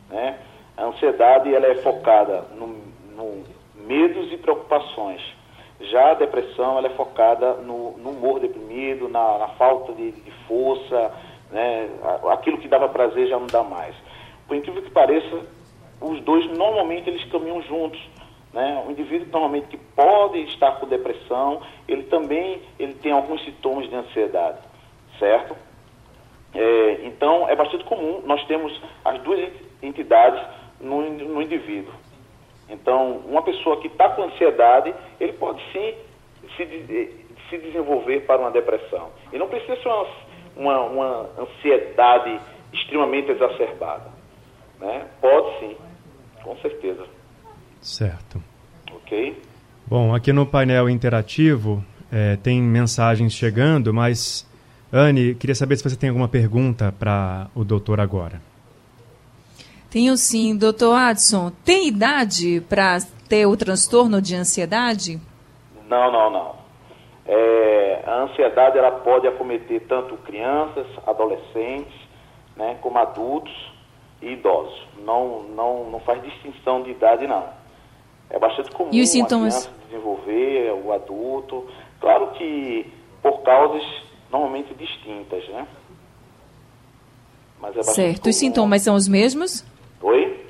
né? 0.10 0.38
A 0.76 0.86
ansiedade 0.86 1.54
ela 1.54 1.68
é 1.68 1.76
focada 1.76 2.42
no, 2.56 2.68
no 3.16 3.44
medos 3.76 4.32
e 4.32 4.38
preocupações. 4.38 5.22
Já 5.80 6.12
a 6.12 6.14
depressão 6.16 6.78
ela 6.78 6.88
é 6.88 6.92
focada 6.92 7.54
no, 7.56 7.98
no 7.98 8.12
humor 8.12 8.40
deprimido, 8.40 9.10
na, 9.10 9.38
na 9.38 9.48
falta 9.50 9.94
de, 9.94 10.12
de, 10.12 10.32
força, 10.48 11.12
né? 11.52 11.90
aquilo 12.32 12.58
que 12.58 12.68
dava 12.68 12.88
prazer 12.90 13.28
já 13.28 13.40
não 13.40 13.48
dá 13.48 13.64
mais. 13.64 13.96
Por 14.48 14.56
incrível 14.56 14.82
que 14.82 14.92
pareça, 14.92 15.42
os 16.00 16.20
dois 16.22 16.46
normalmente 16.58 17.10
eles 17.10 17.24
caminham 17.32 17.62
juntos. 17.64 18.00
Né? 18.54 18.84
O 18.86 18.92
indivíduo 18.92 19.28
normalmente 19.32 19.68
que 19.68 19.78
pode 19.78 20.40
estar 20.44 20.74
com 20.74 20.88
depressão, 20.88 21.62
ele 21.88 22.04
também 22.04 22.62
ele 22.78 22.94
tem 22.96 23.12
alguns 23.12 23.44
sintomas 23.46 23.90
de 23.90 23.96
ansiedade, 23.96 24.60
certo? 25.18 25.56
É, 26.54 27.06
então 27.06 27.48
é 27.48 27.56
bastante 27.56 27.86
comum 27.86 28.22
nós 28.26 28.44
temos 28.46 28.78
as 29.06 29.22
duas 29.22 29.50
entidades 29.82 30.42
no, 30.82 31.02
no 31.02 31.42
indivíduo. 31.42 31.94
Então, 32.70 33.22
uma 33.26 33.42
pessoa 33.42 33.80
que 33.82 33.88
está 33.88 34.10
com 34.10 34.24
ansiedade, 34.24 34.94
ele 35.20 35.34
pode 35.34 35.62
sim 35.72 35.94
se, 36.56 37.26
se 37.50 37.58
desenvolver 37.58 38.22
para 38.22 38.40
uma 38.42 38.52
depressão. 38.52 39.10
E 39.32 39.38
não 39.38 39.48
precisa 39.48 39.76
ser 39.76 39.90
uma, 39.90 40.08
uma, 40.56 40.80
uma 40.84 41.30
ansiedade 41.38 42.40
extremamente 42.72 43.30
exacerbada. 43.32 44.10
Né? 44.80 45.06
Pode 45.20 45.60
sim, 45.60 45.78
com 46.44 46.56
certeza. 46.58 47.06
Certo. 47.82 48.42
Ok? 48.94 49.42
Bom, 49.88 50.14
aqui 50.14 50.32
no 50.32 50.46
painel 50.46 50.90
interativo 50.90 51.84
é, 52.12 52.36
tem 52.38 52.62
mensagens 52.62 53.34
chegando, 53.34 53.94
mas, 53.94 54.48
Anne, 54.94 55.36
queria 55.36 55.56
saber 55.56 55.76
se 55.78 55.84
você 55.84 55.96
tem 55.96 56.10
alguma 56.10 56.28
pergunta 56.28 56.94
para 56.98 57.48
o 57.56 57.64
doutor 57.64 58.00
agora. 58.00 58.42
Tenho 59.90 60.16
sim, 60.16 60.56
doutor 60.56 60.96
Adson. 60.96 61.52
Tem 61.66 61.88
idade 61.88 62.62
para 62.70 63.00
ter 63.28 63.46
o 63.46 63.58
transtorno 63.58 64.22
de 64.22 64.36
ansiedade? 64.36 65.20
Não, 65.90 66.12
não, 66.12 66.30
não. 66.32 66.56
É, 67.26 68.04
a 68.06 68.24
ansiedade 68.24 68.78
ela 68.78 68.92
pode 68.92 69.28
acometer 69.28 69.82
tanto 69.88 70.16
crianças, 70.18 70.88
adolescentes, 71.06 71.94
né, 72.56 72.78
como 72.82 72.98
adultos 72.98 73.54
e 74.22 74.34
idosos. 74.34 74.88
Não, 75.06 75.44
não, 75.44 75.90
não 75.90 76.00
faz 76.00 76.22
distinção 76.24 76.84
de 76.84 76.92
idade, 76.92 77.28
não. 77.28 77.61
É 78.32 78.40
bastante 78.40 78.72
comum 78.72 78.90
e 78.92 79.02
os 79.02 79.10
sintomas? 79.10 79.56
a 79.56 79.70
criança 79.70 79.86
desenvolver, 79.86 80.72
o 80.84 80.94
adulto. 80.94 81.68
Claro 82.00 82.32
que 82.32 82.92
por 83.22 83.42
causas 83.42 83.84
normalmente 84.32 84.74
distintas, 84.74 85.48
né? 85.50 85.68
Mas 87.60 87.78
é 87.78 87.84
certo. 87.84 88.22
Comum. 88.22 88.30
Os 88.30 88.36
sintomas 88.36 88.82
são 88.82 88.96
os 88.96 89.08
mesmos? 89.08 89.66
Oi? 90.02 90.46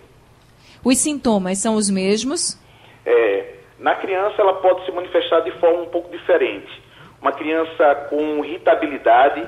Os 0.84 0.98
sintomas 0.98 1.58
são 1.58 1.76
os 1.76 1.90
mesmos? 1.90 2.58
É, 3.06 3.56
na 3.80 3.96
criança 3.96 4.42
ela 4.42 4.54
pode 4.54 4.86
se 4.86 4.92
manifestar 4.92 5.42
de 5.42 5.52
forma 5.60 5.82
um 5.82 5.88
pouco 5.88 6.10
diferente. 6.10 6.82
Uma 7.20 7.32
criança 7.32 7.96
com 8.10 8.46
irritabilidade, 8.46 9.48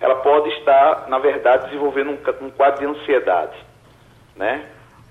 ela 0.00 0.16
pode 0.16 0.50
estar, 0.50 1.08
na 1.08 1.18
verdade, 1.18 1.66
desenvolvendo 1.66 2.10
um, 2.10 2.46
um 2.46 2.50
quadro 2.50 2.80
de 2.80 2.86
ansiedade, 2.86 3.56
né? 4.36 4.66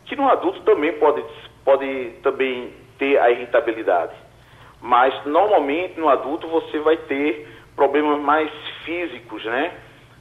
Que 0.05 0.15
no 0.15 0.29
adulto 0.29 0.62
também 0.62 0.93
pode, 0.93 1.24
pode 1.63 2.12
também 2.24 2.74
ter 2.98 3.20
a 3.20 3.30
irritabilidade. 3.30 4.13
Mas 4.82 5.13
normalmente 5.25 6.00
no 6.00 6.10
adulto 6.10 6.48
você 6.48 6.80
vai 6.80 6.98
ter 6.98 7.48
problemas 7.75 8.20
mais 8.20 8.51
físicos, 8.84 9.44
né? 9.46 9.74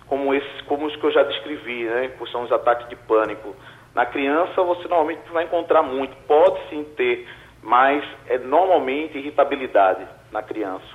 Como, 0.07 0.35
esses, 0.35 0.61
como 0.63 0.87
os 0.87 0.97
que 0.97 1.05
eu 1.05 1.13
já 1.13 1.23
descrevi, 1.23 1.85
né? 1.85 2.13
Que 2.17 2.31
são 2.31 2.43
os 2.43 2.53
ataques 2.53 2.89
de 2.89 2.97
pânico, 2.97 3.55
na 3.95 4.07
criança 4.07 4.63
você 4.63 4.83
normalmente 4.83 5.23
vai 5.33 5.45
encontrar 5.45 5.83
muito, 5.83 6.15
pode 6.27 6.69
sim 6.69 6.85
ter, 6.97 7.29
mas 7.63 8.05
é 8.29 8.39
normalmente 8.39 9.19
irritabilidade 9.19 10.07
na 10.31 10.43
criança. 10.43 10.87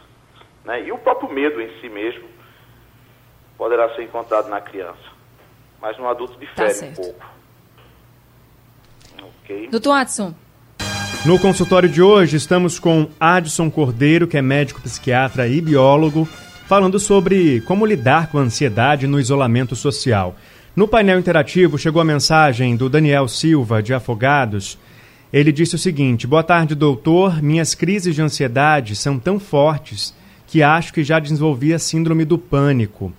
Né? 0.64 0.84
E 0.84 0.92
o 0.92 0.98
próprio 0.98 1.30
medo 1.30 1.62
em 1.62 1.70
si 1.80 1.90
mesmo 1.90 2.28
poderá 3.58 3.94
ser 3.96 4.04
encontrado 4.04 4.48
na 4.48 4.62
criança. 4.62 5.16
Mas 5.82 5.98
no 5.98 6.08
adulto 6.08 6.40
difere 6.40 6.74
tá 6.74 6.86
um 6.86 6.94
pouco. 6.94 7.26
Okay. 9.44 9.68
Doutor 9.70 9.94
Adson. 9.94 10.34
No 11.26 11.40
consultório 11.40 11.90
de 11.90 12.02
hoje 12.02 12.38
estamos 12.38 12.78
com 12.78 13.08
Adson 13.20 13.70
Cordeiro, 13.72 14.28
que 14.28 14.38
é 14.38 14.42
médico 14.42 14.82
psiquiatra 14.82 15.48
e 15.48 15.60
biólogo, 15.60 16.28
falando 16.68 17.00
sobre 17.00 17.62
como 17.62 17.86
lidar 17.86 18.28
com 18.28 18.38
a 18.38 18.42
ansiedade 18.42 19.08
no 19.08 19.20
isolamento 19.20 19.76
social. 19.76 20.36
No 20.76 20.88
painel 20.88 21.18
interativo 21.18 21.78
chegou 21.78 22.02
a 22.02 22.06
mensagem 22.06 22.76
do 22.76 22.90
Daniel 22.90 23.28
Silva, 23.28 23.82
de 23.82 23.94
Afogados. 23.94 24.78
Ele 25.32 25.52
disse 25.52 25.76
o 25.76 25.80
seguinte: 25.80 26.28
Boa 26.28 26.44
tarde, 26.44 26.76
doutor. 26.76 27.42
Minhas 27.42 27.74
crises 27.74 28.14
de 28.14 28.22
ansiedade 28.22 28.96
são 28.96 29.18
tão 29.18 29.40
fortes 29.40 30.14
que 30.46 30.62
acho 30.62 30.94
que 30.94 31.04
já 31.04 31.20
desenvolvi 31.20 31.74
a 31.74 31.80
síndrome 31.80 32.26
do 32.26 32.38
pânico. 32.38 33.12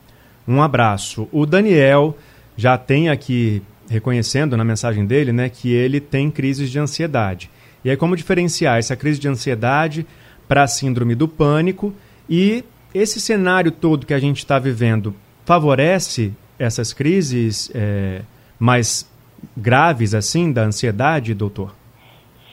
Um 0.47 0.63
abraço. 0.63 1.29
O 1.33 1.45
Daniel 1.45 2.17
já 2.57 2.79
tem 2.79 3.09
aqui 3.09 3.63
reconhecendo 3.89 4.57
na 4.57 4.65
mensagem 4.65 5.07
dele, 5.07 5.33
né, 5.33 5.49
que 5.49 5.73
ele 5.73 6.01
tem 6.01 6.31
crises 6.31 6.71
de 6.71 6.79
ansiedade. 6.79 7.51
E 7.85 7.91
aí 7.91 7.97
como 7.97 8.17
diferenciar 8.17 8.79
essa 8.79 8.97
crise 8.97 9.21
de 9.21 9.29
ansiedade 9.29 10.07
para 10.49 10.63
a 10.63 10.67
síndrome 10.67 11.15
do 11.15 11.29
pânico 11.29 11.95
e 12.29 12.65
esse 12.95 13.21
cenário 13.21 13.71
todo 13.71 14.07
que 14.07 14.15
a 14.15 14.19
gente 14.19 14.39
está 14.39 14.59
vivendo 14.59 15.15
favorece 15.45 16.33
essas 16.59 16.93
crises 16.93 17.71
é, 17.75 18.23
mais 18.59 19.11
graves 19.57 20.15
assim 20.15 20.53
da 20.53 20.63
ansiedade, 20.63 21.35
doutor? 21.35 21.75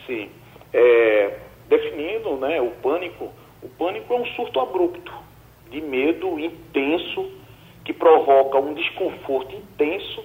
Sim. 0.06 0.30
É, 0.74 1.38
definindo 1.70 2.36
né, 2.38 2.62
o 2.62 2.72
pânico, 2.82 3.32
o 3.62 3.70
pânico 3.70 4.14
é 4.14 4.18
um 4.18 4.26
surto 4.36 4.60
abrupto 4.60 5.12
de 5.72 5.82
medo 5.82 6.40
intenso 6.40 7.32
que 7.84 7.94
provoca 7.94 8.60
um 8.60 8.74
desconforto 8.74 9.56
intenso 9.56 10.24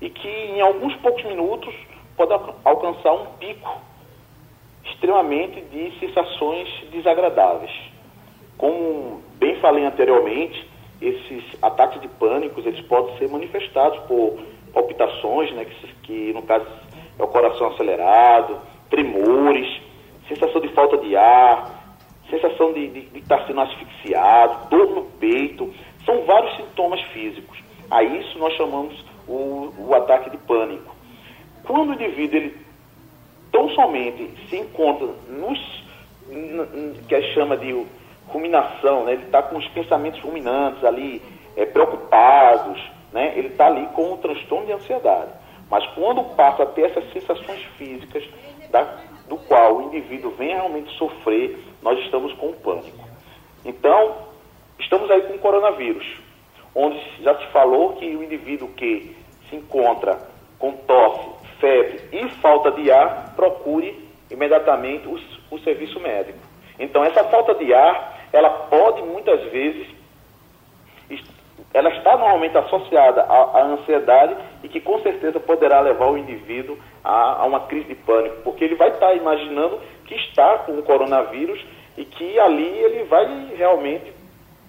e 0.00 0.10
que 0.10 0.28
em 0.28 0.60
alguns 0.60 0.94
poucos 0.96 1.24
minutos 1.24 1.74
pode 2.16 2.32
alcançar 2.64 3.12
um 3.12 3.26
pico 3.38 3.80
extremamente 4.84 5.60
de 5.62 5.98
sensações 5.98 6.68
desagradáveis. 6.90 7.72
Como 8.56 9.22
bem 9.38 9.56
falei 9.60 9.84
anteriormente, 9.84 10.68
esses 11.00 11.44
ataques 11.60 12.00
de 12.00 12.08
pânico, 12.08 12.60
eles 12.60 12.80
podem 12.86 13.16
ser 13.18 13.28
manifestados 13.28 13.98
por 14.06 14.38
palpitações, 14.72 15.52
né, 15.52 15.64
que, 15.64 15.94
que 16.02 16.32
no 16.32 16.42
caso 16.42 16.66
é 17.18 17.22
o 17.22 17.28
coração 17.28 17.68
acelerado, 17.68 18.58
tremores, 18.90 19.80
sensação 20.28 20.60
de 20.60 20.68
falta 20.68 20.96
de 20.98 21.16
ar, 21.16 21.96
sensação 22.30 22.72
de, 22.72 22.88
de, 22.88 23.00
de 23.02 23.18
estar 23.18 23.46
sendo 23.46 23.60
asfixiado, 23.60 24.68
dor 24.68 24.90
no 24.90 25.04
peito, 25.04 25.72
são 26.04 26.22
vários 26.24 26.56
sintomas 26.56 27.00
físicos. 27.12 27.58
A 27.90 28.02
isso 28.02 28.38
nós 28.38 28.54
chamamos 28.54 28.94
o, 29.26 29.72
o 29.78 29.94
ataque 29.94 30.30
de 30.30 30.36
pânico. 30.38 30.94
Quando 31.64 31.90
o 31.90 31.94
indivíduo 31.94 32.36
ele 32.36 32.56
tão 33.50 33.68
somente 33.70 34.30
se 34.48 34.56
encontra 34.56 35.08
nos 35.28 35.86
que 37.08 37.14
a 37.14 37.22
chama 37.32 37.56
de 37.56 37.86
ruminação, 38.28 39.04
né? 39.04 39.12
ele 39.12 39.24
está 39.24 39.42
com 39.42 39.56
os 39.56 39.68
pensamentos 39.68 40.20
ruminantes 40.20 40.82
ali, 40.84 41.22
é, 41.56 41.64
preocupados, 41.64 42.82
né? 43.12 43.32
ele 43.36 43.48
está 43.48 43.66
ali 43.66 43.86
com 43.94 44.12
o 44.12 44.18
transtorno 44.18 44.66
de 44.66 44.72
ansiedade. 44.72 45.30
Mas 45.70 45.86
quando 45.94 46.22
passa 46.36 46.64
a 46.64 46.66
ter 46.66 46.90
essas 46.90 47.12
sensações 47.12 47.62
físicas, 47.76 48.24
da, 48.70 48.82
do 49.28 49.36
qual 49.36 49.76
o 49.76 49.82
indivíduo 49.82 50.32
vem 50.32 50.48
realmente 50.48 50.92
sofrer, 50.96 51.58
nós 51.82 51.98
estamos 52.00 52.32
com 52.34 52.48
o 52.48 52.54
pânico. 52.54 53.04
Então, 53.64 54.16
estamos 54.78 55.10
aí 55.10 55.22
com 55.22 55.34
o 55.34 55.38
coronavírus, 55.38 56.06
onde 56.74 57.00
já 57.22 57.36
se 57.38 57.46
falou 57.46 57.94
que 57.94 58.04
o 58.14 58.22
indivíduo 58.22 58.68
que 58.68 59.15
se 59.48 59.56
encontra 59.56 60.18
com 60.58 60.72
tosse, 60.72 61.28
febre 61.60 62.00
e 62.12 62.28
falta 62.40 62.70
de 62.72 62.90
ar, 62.90 63.34
procure 63.34 64.06
imediatamente 64.30 65.06
o, 65.06 65.18
o 65.54 65.58
serviço 65.60 66.00
médico. 66.00 66.38
Então, 66.78 67.04
essa 67.04 67.24
falta 67.24 67.54
de 67.54 67.72
ar 67.72 68.16
ela 68.32 68.50
pode 68.50 69.02
muitas 69.02 69.42
vezes, 69.50 69.86
ela 71.72 71.88
está 71.90 72.16
normalmente 72.16 72.56
associada 72.58 73.22
à, 73.22 73.60
à 73.60 73.64
ansiedade 73.64 74.36
e 74.62 74.68
que 74.68 74.80
com 74.80 75.00
certeza 75.00 75.38
poderá 75.40 75.80
levar 75.80 76.10
o 76.10 76.18
indivíduo 76.18 76.78
a, 77.04 77.42
a 77.42 77.46
uma 77.46 77.60
crise 77.60 77.88
de 77.88 77.94
pânico, 77.94 78.36
porque 78.42 78.64
ele 78.64 78.74
vai 78.74 78.88
estar 78.88 79.14
imaginando 79.14 79.80
que 80.04 80.14
está 80.14 80.58
com 80.58 80.72
o 80.72 80.82
coronavírus 80.82 81.64
e 81.96 82.04
que 82.04 82.38
ali 82.38 82.66
ele 82.66 83.04
vai 83.04 83.26
realmente 83.56 84.12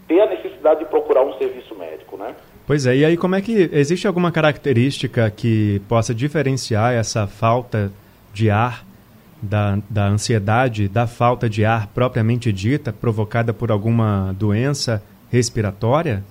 ter 0.07 0.21
a 0.21 0.27
necessidade 0.27 0.79
de 0.79 0.85
procurar 0.85 1.23
um 1.23 1.33
serviço 1.33 1.75
médico, 1.75 2.15
né? 2.15 2.35
Pois 2.67 2.85
é, 2.85 2.97
e 2.97 3.05
aí 3.05 3.15
como 3.15 3.33
é 3.33 3.41
que 3.41 3.69
existe 3.71 4.05
alguma 4.05 4.29
característica 4.29 5.31
que 5.31 5.81
possa 5.87 6.13
diferenciar 6.13 6.93
essa 6.93 7.25
falta 7.25 7.89
de 8.33 8.49
ar 8.49 8.83
da, 9.41 9.77
da 9.89 10.07
ansiedade, 10.07 10.89
da 10.89 11.07
falta 11.07 11.49
de 11.49 11.63
ar 11.63 11.87
propriamente 11.87 12.51
dita, 12.51 12.91
provocada 12.91 13.53
por 13.53 13.71
alguma 13.71 14.33
doença 14.37 15.01
respiratória? 15.31 16.25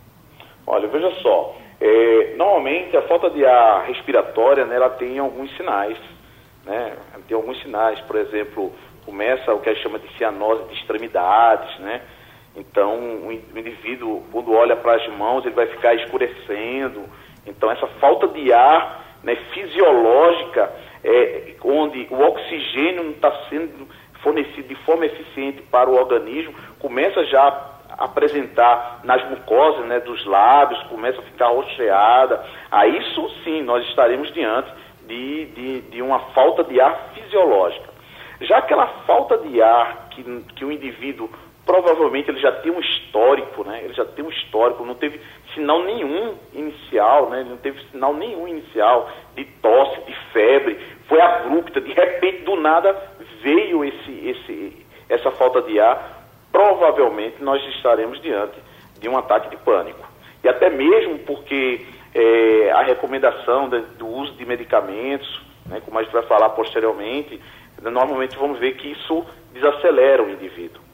Olha, 0.67 0.87
veja 0.89 1.11
só, 1.23 1.57
é, 1.81 2.35
normalmente 2.37 2.95
a 2.99 3.03
falta 3.09 3.31
de 3.31 3.43
ar 3.47 3.87
respiratória, 3.87 4.67
né, 4.67 4.77
ela 4.77 4.91
tem 4.91 5.19
alguns 5.19 5.51
sinais, 5.57 5.97
né? 6.67 6.93
Tem 7.27 7.35
alguns 7.35 7.59
sinais, 7.63 7.99
por 8.01 8.17
exemplo, 8.17 8.73
começa 9.07 9.55
o 9.55 9.61
que 9.61 9.71
a 9.71 9.73
gente 9.73 9.83
chama 9.83 9.99
de 9.99 10.09
cianose 10.19 10.69
de 10.69 10.75
extremidades, 10.75 11.79
né? 11.79 12.03
Então, 12.57 12.99
o 13.27 13.33
indivíduo, 13.33 14.23
quando 14.33 14.53
olha 14.53 14.75
para 14.77 14.97
as 14.97 15.07
mãos, 15.09 15.45
ele 15.45 15.55
vai 15.55 15.67
ficar 15.67 15.95
escurecendo. 15.95 17.05
Então, 17.47 17.71
essa 17.71 17.87
falta 18.01 18.29
de 18.29 18.51
ar 18.51 19.05
né, 19.23 19.37
fisiológica, 19.53 20.73
é, 21.05 21.55
onde 21.63 22.09
o 22.11 22.19
oxigênio 22.19 23.05
não 23.05 23.11
está 23.11 23.31
sendo 23.51 23.87
fornecido 24.23 24.67
de 24.67 24.75
forma 24.77 25.05
eficiente 25.05 25.61
para 25.71 25.91
o 25.91 25.97
organismo, 25.97 26.55
começa 26.79 27.25
já 27.27 27.43
a 27.91 28.05
apresentar 28.05 29.01
nas 29.05 29.23
mucosas 29.29 29.85
né, 29.87 30.01
dos 30.01 30.25
lábios, 30.25 30.83
começa 30.85 31.21
a 31.21 31.25
ficar 31.25 31.49
rocheada. 31.49 32.43
Aí, 32.71 32.97
isso 32.99 33.31
sim, 33.45 33.63
nós 33.63 33.87
estaremos 33.89 34.33
diante 34.33 34.71
de, 35.07 35.45
de, 35.47 35.81
de 35.83 36.03
uma 36.03 36.21
falta 36.33 36.65
de 36.65 36.81
ar 36.81 37.11
fisiológica. 37.15 37.95
Já 38.41 38.59
aquela 38.59 38.87
falta 39.07 39.39
de 39.39 39.63
ar 39.63 40.09
que, 40.11 40.23
que 40.57 40.65
o 40.65 40.73
indivíduo 40.73 41.31
provavelmente 41.67 42.31
ele 42.31 42.41
já 42.41 42.53
tem 42.53 42.71
um 42.71 42.79
histórico, 42.79 43.65
né? 43.65 43.81
Ele 43.83 43.93
já 43.93 44.05
tem 44.05 44.25
um 44.25 44.31
histórico, 44.31 44.85
não 44.85 44.95
teve 44.95 45.21
sinal 45.53 45.83
nenhum 45.83 46.37
inicial, 46.55 47.29
né? 47.29 47.41
Ele 47.41 47.51
não 47.51 47.57
teve 47.57 47.83
sinal 47.91 48.15
nenhum 48.15 48.47
inicial 48.47 49.11
de 49.35 49.45
tosse, 49.61 50.01
de 50.03 50.15
febre, 50.33 50.79
foi 51.09 51.21
abrupta, 51.21 51.81
de 51.81 51.93
repente 51.93 52.45
do 52.45 52.55
nada 52.55 52.97
veio 53.43 53.85
esse, 53.85 54.29
esse, 54.29 54.87
essa 55.09 55.31
falta 55.33 55.61
de 55.63 55.79
ar. 55.81 56.25
Provavelmente 56.53 57.43
nós 57.43 57.63
estaremos 57.75 58.21
diante 58.23 58.57
de 59.01 59.09
um 59.09 59.19
ataque 59.19 59.51
de 59.51 59.57
pânico. 59.57 60.07
E 60.45 60.49
até 60.49 60.71
mesmo 60.71 61.19
porque 61.21 61.85
é, 62.15 62.71
a 62.71 62.83
recomendação 62.83 63.69
de, 63.69 63.81
do 63.99 64.07
uso 64.07 64.33
de 64.35 64.47
medicamentos, 64.47 65.43
né, 65.67 65.83
como 65.85 65.99
a 65.99 66.03
gente 66.05 66.13
vai 66.13 66.23
falar 66.23 66.51
posteriormente, 66.51 67.41
normalmente 67.83 68.37
vamos 68.37 68.59
ver 68.59 68.77
que 68.77 68.93
isso 68.93 69.27
desacelera 69.53 70.23
o 70.23 70.31
indivíduo. 70.31 70.86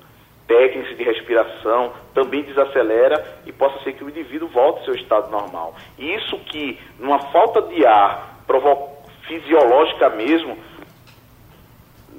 Técnicas 0.53 0.99
de 0.99 1.03
respiração 1.03 1.95
também 2.13 2.43
desacelera 2.43 3.41
e 3.47 3.53
possa 3.53 3.83
ser 3.83 3.95
que 3.95 4.05
o 4.05 4.11
indivíduo 4.11 4.49
volte 4.49 4.81
ao 4.81 4.85
seu 4.85 4.95
estado 4.97 5.31
normal. 5.31 5.75
E 5.99 6.15
isso 6.15 6.39
que, 6.41 6.79
numa 6.99 7.19
falta 7.31 7.63
de 7.63 7.87
ar 7.87 8.45
fisiológica 9.27 10.11
mesmo, 10.11 10.59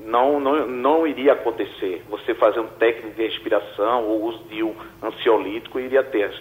não, 0.03 0.39
não, 0.39 0.67
não 0.67 1.05
iria 1.05 1.33
acontecer. 1.33 2.03
Você 2.09 2.33
fazer 2.33 2.59
um 2.59 2.67
técnico 2.67 3.15
de 3.15 3.27
respiração 3.27 4.03
ou 4.05 4.23
uso 4.23 4.43
de 4.45 4.63
um 4.63 4.75
ansiolítico 5.03 5.79
iria 5.79 6.03
ter, 6.03 6.33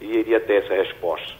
iria 0.00 0.40
ter 0.40 0.64
essa 0.64 0.72
resposta. 0.72 1.34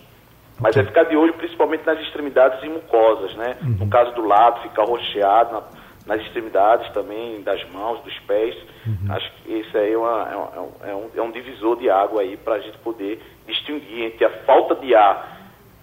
Mas 0.60 0.76
é 0.76 0.84
ficar 0.84 1.04
de 1.04 1.16
olho 1.16 1.32
principalmente 1.32 1.86
nas 1.86 1.98
extremidades 2.00 2.62
e 2.62 2.68
mucosas, 2.68 3.34
né? 3.36 3.56
Uhum. 3.62 3.76
No 3.80 3.88
caso 3.88 4.14
do 4.14 4.26
lado, 4.26 4.60
ficar 4.62 4.84
rocheado, 4.84 5.54
na, 5.54 5.62
nas 6.06 6.20
extremidades 6.20 6.90
também, 6.92 7.42
das 7.42 7.62
mãos, 7.70 8.02
dos 8.02 8.18
pés. 8.20 8.54
Uhum. 8.86 9.10
Acho 9.12 9.32
que 9.36 9.52
esse 9.52 9.76
aí 9.76 9.92
é, 9.92 9.96
uma, 9.96 10.28
é, 10.30 10.36
um, 10.36 10.88
é, 10.88 10.94
um, 10.94 11.10
é 11.16 11.22
um 11.22 11.30
divisor 11.30 11.78
de 11.78 11.88
água 11.88 12.20
aí 12.20 12.36
para 12.36 12.54
a 12.54 12.60
gente 12.60 12.78
poder 12.78 13.20
distinguir 13.46 14.04
entre 14.04 14.24
a 14.24 14.30
falta 14.44 14.74
de 14.74 14.94
ar 14.94 15.34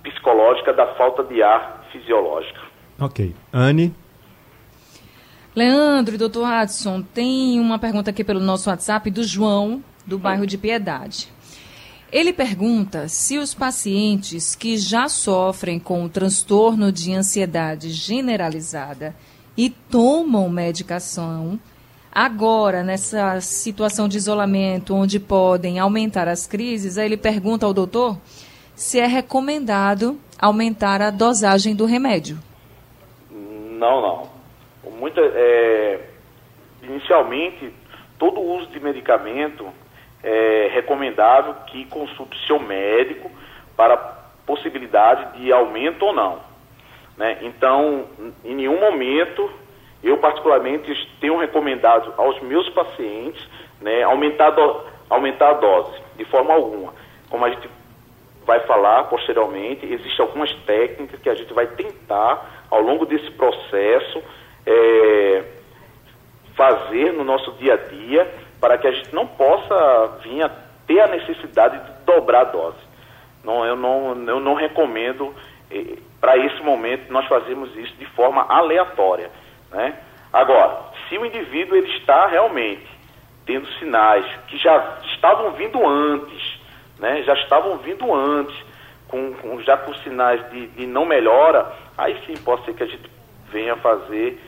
psicológica 0.03 0.73
da 0.73 0.87
falta 0.95 1.23
de 1.23 1.41
ar 1.41 1.85
fisiológica. 1.91 2.59
Ok. 2.99 3.35
Anne? 3.51 3.93
Leandro 5.55 6.15
e 6.15 6.17
doutor 6.17 6.45
Adson, 6.45 7.01
tem 7.01 7.59
uma 7.59 7.77
pergunta 7.77 8.09
aqui 8.09 8.23
pelo 8.23 8.39
nosso 8.39 8.69
WhatsApp 8.69 9.11
do 9.11 9.23
João, 9.23 9.83
do 10.05 10.17
bairro 10.17 10.47
de 10.47 10.57
Piedade. 10.57 11.27
Ele 12.11 12.31
pergunta 12.31 13.07
se 13.07 13.37
os 13.37 13.53
pacientes 13.53 14.55
que 14.55 14.77
já 14.77 15.07
sofrem 15.07 15.79
com 15.79 16.03
o 16.03 16.09
transtorno 16.09 16.91
de 16.91 17.13
ansiedade 17.13 17.89
generalizada 17.89 19.15
e 19.61 19.69
tomam 19.69 20.49
medicação, 20.49 21.59
agora 22.11 22.81
nessa 22.81 23.39
situação 23.41 24.07
de 24.07 24.17
isolamento 24.17 24.95
onde 24.95 25.19
podem 25.19 25.77
aumentar 25.77 26.27
as 26.27 26.47
crises, 26.47 26.97
aí 26.97 27.05
ele 27.05 27.15
pergunta 27.15 27.63
ao 27.63 27.71
doutor 27.71 28.17
se 28.73 28.99
é 28.99 29.05
recomendado 29.05 30.19
aumentar 30.39 30.99
a 30.99 31.11
dosagem 31.11 31.75
do 31.75 31.85
remédio. 31.85 32.39
Não, 33.29 34.01
não. 34.01 34.29
Muita, 34.97 35.21
é, 35.21 36.09
inicialmente, 36.81 37.71
todo 38.17 38.41
uso 38.41 38.65
de 38.71 38.79
medicamento 38.79 39.67
é 40.23 40.71
recomendável 40.73 41.53
que 41.67 41.85
consulte 41.85 42.35
seu 42.47 42.59
médico 42.59 43.29
para 43.77 43.95
possibilidade 44.43 45.39
de 45.39 45.53
aumento 45.53 46.03
ou 46.03 46.15
não. 46.15 46.50
Né? 47.17 47.39
Então, 47.41 48.05
em 48.43 48.55
nenhum 48.55 48.79
momento, 48.79 49.49
eu 50.03 50.17
particularmente 50.17 50.91
tenho 51.19 51.37
recomendado 51.37 52.13
aos 52.17 52.41
meus 52.41 52.67
pacientes 52.69 53.47
né, 53.79 54.03
aumentar, 54.03 54.51
do, 54.51 54.81
aumentar 55.09 55.49
a 55.49 55.53
dose, 55.53 55.99
de 56.17 56.25
forma 56.25 56.53
alguma. 56.53 56.93
Como 57.29 57.45
a 57.45 57.49
gente 57.49 57.69
vai 58.45 58.59
falar 58.61 59.05
posteriormente, 59.05 59.85
existem 59.85 60.25
algumas 60.25 60.51
técnicas 60.65 61.19
que 61.19 61.29
a 61.29 61.35
gente 61.35 61.53
vai 61.53 61.67
tentar, 61.67 62.65
ao 62.69 62.81
longo 62.81 63.05
desse 63.05 63.29
processo, 63.31 64.23
é, 64.65 65.43
fazer 66.55 67.13
no 67.13 67.23
nosso 67.23 67.51
dia 67.53 67.73
a 67.73 67.77
dia, 67.77 68.33
para 68.59 68.77
que 68.77 68.87
a 68.87 68.91
gente 68.91 69.13
não 69.13 69.27
possa 69.27 70.19
vir 70.23 70.43
a 70.43 70.49
ter 70.87 70.99
a 70.99 71.07
necessidade 71.07 71.79
de 71.79 72.05
dobrar 72.05 72.41
a 72.41 72.45
dose. 72.45 72.77
Não, 73.43 73.65
eu, 73.65 73.75
não, 73.75 74.27
eu 74.27 74.39
não 74.39 74.53
recomendo 74.53 75.33
para 76.21 76.37
esse 76.37 76.61
momento 76.61 77.11
nós 77.11 77.25
fazemos 77.27 77.75
isso 77.75 77.93
de 77.95 78.05
forma 78.05 78.43
aleatória. 78.43 79.31
Né? 79.71 79.95
Agora, 80.31 80.91
se 81.09 81.17
o 81.17 81.25
indivíduo 81.25 81.75
ele 81.75 81.91
está 81.97 82.27
realmente 82.27 82.87
tendo 83.45 83.67
sinais 83.79 84.25
que 84.47 84.57
já 84.57 84.99
estavam 85.13 85.51
vindo 85.53 85.85
antes, 85.85 86.59
né? 86.99 87.23
já 87.23 87.33
estavam 87.33 87.79
vindo 87.79 88.13
antes, 88.13 88.55
com, 89.07 89.33
com 89.33 89.59
já 89.61 89.75
com 89.77 89.93
sinais 89.95 90.47
de, 90.51 90.67
de, 90.67 90.85
não 90.85 91.05
melhora, 91.05 91.73
aí 91.97 92.17
sim 92.25 92.35
pode 92.43 92.63
ser 92.65 92.75
que 92.75 92.83
a 92.83 92.87
gente 92.87 93.09
venha 93.51 93.75
fazer, 93.77 94.39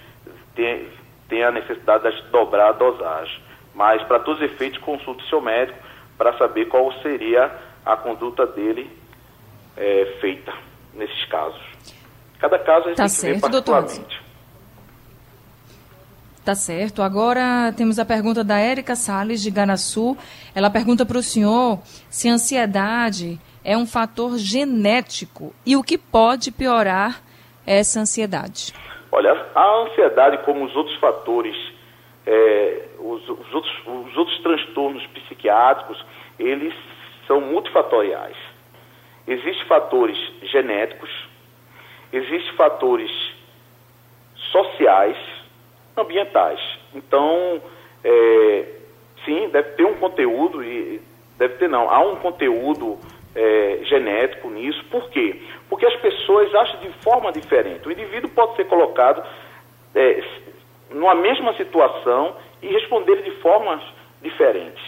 tenha, 0.56 0.86
tenha 1.28 1.48
a 1.48 1.52
necessidade 1.52 2.10
de 2.16 2.30
dobrar 2.30 2.70
a 2.70 2.72
dosagem. 2.74 3.42
Mas, 3.74 4.04
para 4.04 4.20
todos 4.20 4.40
os 4.40 4.46
efeitos, 4.46 4.80
consulte 4.80 5.28
seu 5.28 5.42
médico 5.42 5.80
para 6.18 6.38
saber 6.38 6.66
qual 6.66 6.94
seria 7.02 7.52
a 7.84 7.98
conduta 7.98 8.46
dele 8.46 8.90
é, 9.76 10.18
feita 10.22 10.54
nesses 10.96 11.26
casos. 11.26 11.62
Cada 12.40 12.60
caso 12.60 12.86
a 12.86 12.88
gente 12.90 12.98
tá 12.98 13.08
certo, 13.08 13.50
doutor. 13.50 13.86
Tá 16.44 16.56
certo. 16.56 17.02
Agora 17.02 17.72
temos 17.76 17.98
a 18.00 18.06
pergunta 18.06 18.44
da 18.44 18.60
Érica 18.60 18.96
Salles, 18.96 19.42
de 19.42 19.50
Ganaçu. 19.50 20.18
Ela 20.54 20.70
pergunta 20.70 21.06
para 21.06 21.18
o 21.18 21.24
senhor 21.24 21.80
se 22.10 22.28
a 22.28 22.34
ansiedade 22.34 23.40
é 23.64 23.78
um 23.78 23.86
fator 23.86 24.38
genético 24.38 25.54
e 25.66 25.78
o 25.78 25.84
que 25.84 25.98
pode 25.98 26.52
piorar 26.52 27.22
essa 27.66 28.02
ansiedade. 28.02 28.74
Olha, 29.10 29.32
a 29.56 29.84
ansiedade, 29.84 30.40
como 30.40 30.66
os 30.66 30.76
outros 30.76 30.98
fatores, 30.98 31.56
é, 32.28 32.88
os, 33.00 33.22
os, 33.30 33.54
outros, 33.54 33.74
os 33.88 34.18
outros 34.18 34.38
transtornos 34.42 35.06
psiquiátricos, 35.08 36.04
eles 36.38 36.74
são 37.26 37.40
multifatoriais. 37.40 38.36
Existem 39.28 39.66
fatores 39.68 40.18
genéticos, 40.44 41.10
existem 42.12 42.54
fatores 42.56 43.12
sociais, 44.52 45.18
ambientais. 45.96 46.60
Então, 46.94 47.62
é, 48.04 48.66
sim, 49.24 49.50
deve 49.50 49.72
ter 49.72 49.86
um 49.86 49.96
conteúdo, 49.96 50.64
e 50.64 51.02
deve 51.38 51.56
ter 51.56 51.70
não, 51.70 51.90
há 51.90 52.00
um 52.00 52.18
conteúdo 52.18 53.00
é, 53.36 53.80
genético 53.84 54.50
nisso. 54.50 54.84
Por 54.86 55.10
quê? 55.10 55.42
Porque 55.70 55.86
as 55.86 55.96
pessoas 55.98 56.54
acham 56.54 56.80
de 56.82 56.90
forma 57.04 57.32
diferente. 57.32 57.88
O 57.88 57.92
indivíduo 57.92 58.30
pode 58.30 58.56
ser 58.56 58.66
colocado 58.66 59.24
é, 59.96 60.24
numa 60.92 61.16
mesma 61.16 61.54
situação 61.56 62.36
e 62.62 62.68
responder 62.68 63.22
de 63.24 63.32
formas 63.42 63.82
diferentes, 64.22 64.84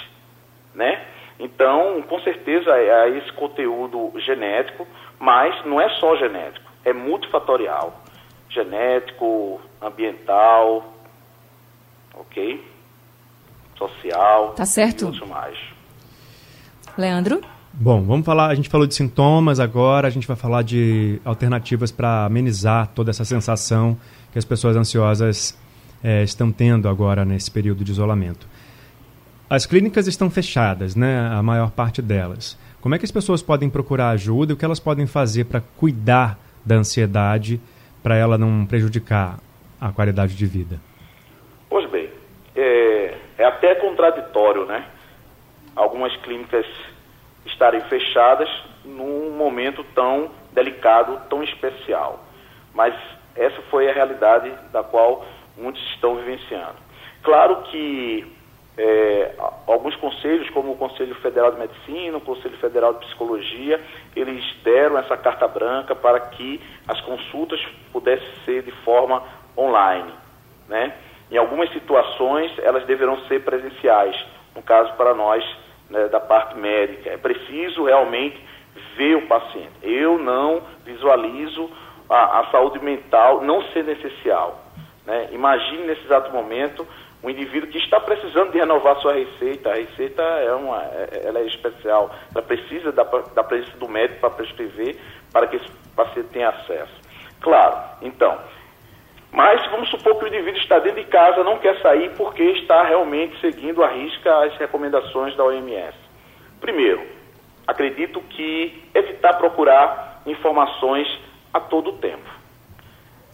né? 0.73 1.05
Então, 1.39 2.01
com 2.03 2.19
certeza, 2.21 2.71
há 2.71 3.09
esse 3.09 3.31
conteúdo 3.33 4.13
genético, 4.19 4.87
mas 5.19 5.65
não 5.65 5.81
é 5.81 5.89
só 5.99 6.15
genético, 6.15 6.71
é 6.83 6.93
multifatorial. 6.93 8.01
genético, 8.49 9.59
ambiental, 9.81 10.93
ok? 12.13 12.63
Social. 13.77 14.53
Tá 14.53 14.65
certo. 14.65 15.11
E 15.13 15.27
mais. 15.27 15.57
Leandro? 16.97 17.41
Bom, 17.73 18.01
vamos 18.03 18.25
falar. 18.25 18.47
A 18.47 18.55
gente 18.55 18.69
falou 18.69 18.87
de 18.87 18.95
sintomas 18.95 19.59
agora, 19.59 20.07
a 20.07 20.09
gente 20.09 20.25
vai 20.25 20.37
falar 20.37 20.61
de 20.61 21.19
alternativas 21.25 21.91
para 21.91 22.23
amenizar 22.23 22.87
toda 22.95 23.11
essa 23.11 23.25
sensação 23.25 23.97
que 24.31 24.39
as 24.39 24.45
pessoas 24.45 24.77
ansiosas 24.77 25.59
é, 26.01 26.23
estão 26.23 26.49
tendo 26.53 26.87
agora 26.87 27.25
nesse 27.25 27.51
período 27.51 27.83
de 27.83 27.91
isolamento. 27.91 28.47
As 29.47 29.67
clínicas 29.67 30.07
estão 30.07 30.29
fechadas, 30.29 30.95
né? 30.95 31.29
A 31.31 31.43
maior 31.43 31.69
parte 31.69 32.01
delas. 32.01 32.57
Como 32.81 32.95
é 32.95 32.97
que 32.97 33.05
as 33.05 33.11
pessoas 33.11 33.43
podem 33.43 33.69
procurar 33.69 34.09
ajuda 34.09 34.51
e 34.51 34.55
o 34.55 34.57
que 34.57 34.65
elas 34.65 34.79
podem 34.79 35.05
fazer 35.05 35.45
para 35.45 35.61
cuidar 35.77 36.37
da 36.65 36.75
ansiedade 36.75 37.61
para 38.01 38.15
ela 38.15 38.39
não 38.39 38.65
prejudicar 38.65 39.37
a 39.79 39.91
qualidade 39.91 40.35
de 40.35 40.45
vida? 40.47 40.79
Pois 41.69 41.87
bem, 41.91 42.09
é, 42.55 43.17
é 43.37 43.45
até 43.45 43.75
contraditório, 43.75 44.65
né? 44.65 44.83
Algumas 45.75 46.15
clínicas 46.17 46.65
estarem 47.45 47.81
fechadas 47.81 48.49
num 48.83 49.29
momento 49.37 49.83
tão 49.93 50.31
delicado, 50.53 51.19
tão 51.29 51.43
especial. 51.43 52.23
Mas 52.73 52.95
essa 53.35 53.61
foi 53.69 53.89
a 53.89 53.93
realidade 53.93 54.51
da 54.71 54.81
qual 54.81 55.23
muitos 55.55 55.81
estão 55.93 56.15
vivenciando. 56.15 56.77
Claro 57.21 57.63
que 57.63 58.34
é, 58.77 59.35
alguns 59.67 59.95
conselhos, 59.95 60.49
como 60.49 60.73
o 60.73 60.77
Conselho 60.77 61.15
Federal 61.15 61.51
de 61.51 61.59
Medicina, 61.59 62.17
o 62.17 62.21
Conselho 62.21 62.57
Federal 62.57 62.93
de 62.93 63.05
Psicologia, 63.05 63.79
eles 64.15 64.43
deram 64.63 64.97
essa 64.97 65.15
carta 65.15 65.47
branca 65.47 65.95
para 65.95 66.19
que 66.19 66.61
as 66.87 66.99
consultas 67.01 67.59
pudessem 67.93 68.27
ser 68.43 68.63
de 68.63 68.71
forma 68.83 69.23
online. 69.57 70.11
Né? 70.67 70.93
Em 71.31 71.37
algumas 71.37 71.71
situações, 71.71 72.51
elas 72.59 72.85
deverão 72.85 73.17
ser 73.27 73.43
presenciais, 73.43 74.15
no 74.53 74.61
caso 74.61 74.93
para 74.93 75.13
nós 75.13 75.43
né, 75.89 76.07
da 76.09 76.19
parte 76.19 76.57
médica. 76.57 77.09
É 77.09 77.17
preciso 77.17 77.85
realmente 77.85 78.37
ver 78.97 79.15
o 79.15 79.27
paciente. 79.27 79.71
Eu 79.81 80.17
não 80.17 80.61
visualizo 80.83 81.69
a, 82.09 82.41
a 82.41 82.51
saúde 82.51 82.79
mental 82.79 83.41
não 83.41 83.63
sendo 83.71 83.91
essencial. 83.91 84.61
Né? 85.05 85.29
Imagine 85.31 85.87
nesse 85.87 86.03
exato 86.03 86.31
momento 86.31 86.85
um 87.25 87.29
indivíduo 87.31 87.67
que 87.67 87.79
está 87.79 87.99
precisando 87.99 88.51
de 88.51 88.59
renovar 88.59 88.97
sua 88.97 89.13
receita. 89.13 89.71
A 89.71 89.75
receita 89.75 90.21
é 90.21 90.53
uma, 90.53 90.79
é, 90.83 91.23
ela 91.25 91.39
é 91.39 91.47
especial. 91.47 92.13
Ela 92.31 92.43
precisa 92.43 92.91
da, 92.91 93.03
da 93.03 93.43
presença 93.43 93.75
do 93.77 93.89
médico 93.89 94.19
para 94.19 94.29
prescrever 94.29 94.95
para 95.33 95.47
que 95.47 95.55
esse 95.55 95.67
paciente 95.95 96.29
tenha 96.29 96.49
acesso. 96.49 96.93
Claro, 97.41 97.97
então. 98.03 98.37
Mas 99.31 99.59
vamos 99.71 99.89
supor 99.89 100.19
que 100.19 100.25
o 100.25 100.27
indivíduo 100.27 100.61
está 100.61 100.77
dentro 100.77 101.03
de 101.03 101.09
casa, 101.09 101.43
não 101.43 101.57
quer 101.57 101.81
sair 101.81 102.11
porque 102.15 102.43
está 102.43 102.83
realmente 102.83 103.41
seguindo 103.41 103.83
a 103.83 103.87
risca 103.87 104.43
as 104.45 104.55
recomendações 104.57 105.35
da 105.35 105.43
OMS. 105.45 105.97
Primeiro, 106.61 107.01
acredito 107.65 108.21
que 108.21 108.87
evitar 108.93 109.33
procurar 109.33 110.21
informações 110.27 111.07
a 111.51 111.59
todo 111.59 111.93
tempo. 111.93 112.34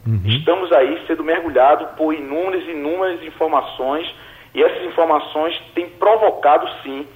Uhum. 0.06 0.22
Estamos 0.26 0.72
aí 0.72 1.04
sendo 1.08 1.24
mergulhados 1.24 1.88
por 1.96 2.14
inúmeras 2.14 2.64
e 2.64 2.72
inúmeras 2.72 3.24
informações 3.24 4.12
e 4.54 4.64
essas 4.64 4.84
informações 4.84 5.58
têm 5.74 5.90
provocado, 5.90 6.68
sim, 6.84 7.08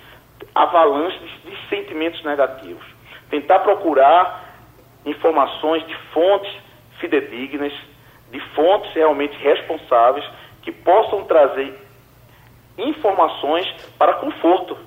avalanches 0.54 1.20
de, 1.20 1.52
de 1.52 1.70
sentimentos 1.70 2.24
negativos. 2.24 2.86
Tentar 3.30 3.60
procurar 3.60 4.56
informações 5.06 5.86
de 5.88 5.96
fontes 6.14 6.52
fidedignas, 7.00 7.74
de 8.32 8.40
fontes 8.54 8.94
realmente 8.94 9.36
responsáveis 9.38 10.26
que 10.62 10.72
possam 10.72 11.24
trazer 11.26 11.74
informações 12.78 13.68
para 13.98 14.16
conforto 14.16 14.78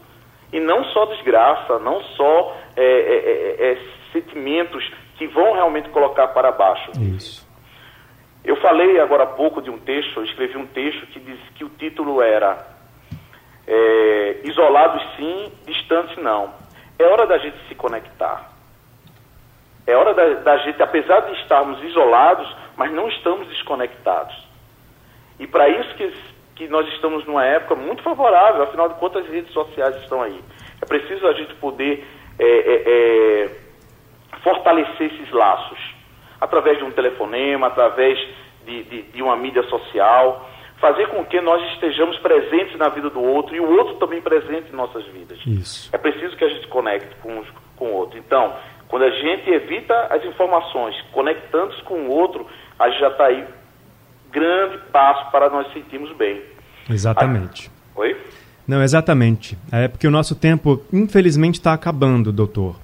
e 0.52 0.60
não 0.60 0.84
só 0.86 1.04
desgraça, 1.06 1.78
não 1.78 2.02
só 2.02 2.56
é, 2.76 2.82
é, 2.82 3.72
é 3.72 3.78
sentimentos 4.12 4.88
que 5.16 5.26
vão 5.26 5.52
realmente 5.52 5.88
colocar 5.90 6.28
para 6.28 6.52
baixo. 6.52 6.92
Isso. 7.00 7.47
Eu 8.44 8.56
falei 8.56 9.00
agora 9.00 9.24
há 9.24 9.26
pouco 9.26 9.60
de 9.60 9.70
um 9.70 9.78
texto, 9.78 10.18
eu 10.18 10.24
escrevi 10.24 10.56
um 10.56 10.66
texto 10.66 11.06
que 11.08 11.20
diz 11.20 11.38
que 11.54 11.64
o 11.64 11.68
título 11.70 12.22
era 12.22 12.66
é, 13.66 14.40
Isolados 14.44 15.02
sim, 15.16 15.52
distantes 15.66 16.16
não. 16.18 16.54
É 16.98 17.04
hora 17.04 17.26
da 17.26 17.38
gente 17.38 17.56
se 17.68 17.74
conectar. 17.74 18.50
É 19.86 19.96
hora 19.96 20.14
da, 20.14 20.34
da 20.40 20.56
gente, 20.58 20.82
apesar 20.82 21.20
de 21.20 21.40
estarmos 21.40 21.82
isolados, 21.82 22.54
mas 22.76 22.92
não 22.92 23.08
estamos 23.08 23.48
desconectados. 23.48 24.36
E 25.38 25.46
para 25.46 25.68
isso 25.68 25.94
que, 25.94 26.12
que 26.56 26.68
nós 26.68 26.86
estamos 26.94 27.24
numa 27.26 27.44
época 27.44 27.74
muito 27.74 28.02
favorável, 28.02 28.62
afinal 28.62 28.88
de 28.88 28.94
contas 28.96 29.24
as 29.24 29.30
redes 29.30 29.52
sociais 29.52 29.96
estão 29.96 30.22
aí. 30.22 30.40
É 30.80 30.86
preciso 30.86 31.26
a 31.26 31.32
gente 31.32 31.54
poder 31.54 32.06
é, 32.38 32.44
é, 32.44 32.82
é, 33.44 33.50
fortalecer 34.42 35.12
esses 35.12 35.30
laços 35.32 35.97
através 36.40 36.78
de 36.78 36.84
um 36.84 36.90
telefonema, 36.90 37.66
através 37.66 38.18
de, 38.64 38.82
de, 38.84 39.02
de 39.02 39.22
uma 39.22 39.36
mídia 39.36 39.62
social, 39.64 40.48
fazer 40.80 41.08
com 41.08 41.24
que 41.24 41.40
nós 41.40 41.62
estejamos 41.72 42.18
presentes 42.18 42.76
na 42.78 42.88
vida 42.88 43.10
do 43.10 43.20
outro 43.20 43.54
e 43.54 43.60
o 43.60 43.70
outro 43.70 43.96
também 43.96 44.20
presente 44.20 44.70
em 44.72 44.76
nossas 44.76 45.04
vidas. 45.06 45.38
Isso. 45.46 45.90
É 45.92 45.98
preciso 45.98 46.36
que 46.36 46.44
a 46.44 46.48
gente 46.48 46.66
conecte 46.68 47.14
com, 47.16 47.42
com 47.76 47.86
o 47.86 47.94
outro. 47.94 48.18
Então, 48.18 48.54
quando 48.88 49.02
a 49.02 49.10
gente 49.10 49.50
evita 49.50 49.94
as 50.10 50.24
informações, 50.24 50.94
conectando-se 51.12 51.82
com 51.82 51.94
o 52.06 52.10
outro, 52.10 52.46
a 52.78 52.88
gente 52.88 53.00
já 53.00 53.08
está 53.08 53.26
aí 53.26 53.44
grande 54.30 54.78
passo 54.92 55.30
para 55.30 55.50
nós 55.50 55.72
sentirmos 55.72 56.14
bem. 56.16 56.42
Exatamente. 56.88 57.70
Oi? 57.96 58.16
Não, 58.66 58.82
exatamente. 58.82 59.58
É 59.72 59.88
porque 59.88 60.06
o 60.06 60.10
nosso 60.10 60.34
tempo, 60.34 60.82
infelizmente, 60.92 61.54
está 61.54 61.72
acabando, 61.72 62.30
doutor. 62.30 62.76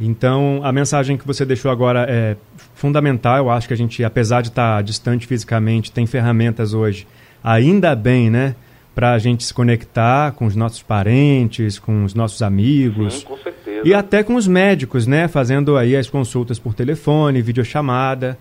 Então, 0.00 0.60
a 0.64 0.72
mensagem 0.72 1.16
que 1.16 1.26
você 1.26 1.44
deixou 1.44 1.70
agora 1.70 2.06
é 2.08 2.36
fundamental. 2.74 3.36
Eu 3.38 3.50
acho 3.50 3.68
que 3.68 3.74
a 3.74 3.76
gente, 3.76 4.02
apesar 4.02 4.40
de 4.42 4.48
estar 4.48 4.82
distante 4.82 5.26
fisicamente, 5.26 5.92
tem 5.92 6.06
ferramentas 6.06 6.74
hoje, 6.74 7.06
ainda 7.42 7.94
bem, 7.94 8.30
né? 8.30 8.54
Para 8.94 9.12
a 9.12 9.18
gente 9.18 9.42
se 9.42 9.52
conectar 9.52 10.32
com 10.32 10.46
os 10.46 10.54
nossos 10.54 10.82
parentes, 10.82 11.78
com 11.78 12.04
os 12.04 12.14
nossos 12.14 12.42
amigos. 12.42 13.20
Sim, 13.20 13.26
com 13.26 13.36
certeza. 13.36 13.82
E 13.84 13.92
até 13.92 14.22
com 14.22 14.36
os 14.36 14.46
médicos, 14.46 15.06
né? 15.06 15.26
Fazendo 15.26 15.76
aí 15.76 15.96
as 15.96 16.08
consultas 16.08 16.58
por 16.58 16.74
telefone, 16.74 17.42
videochamada. 17.42 18.38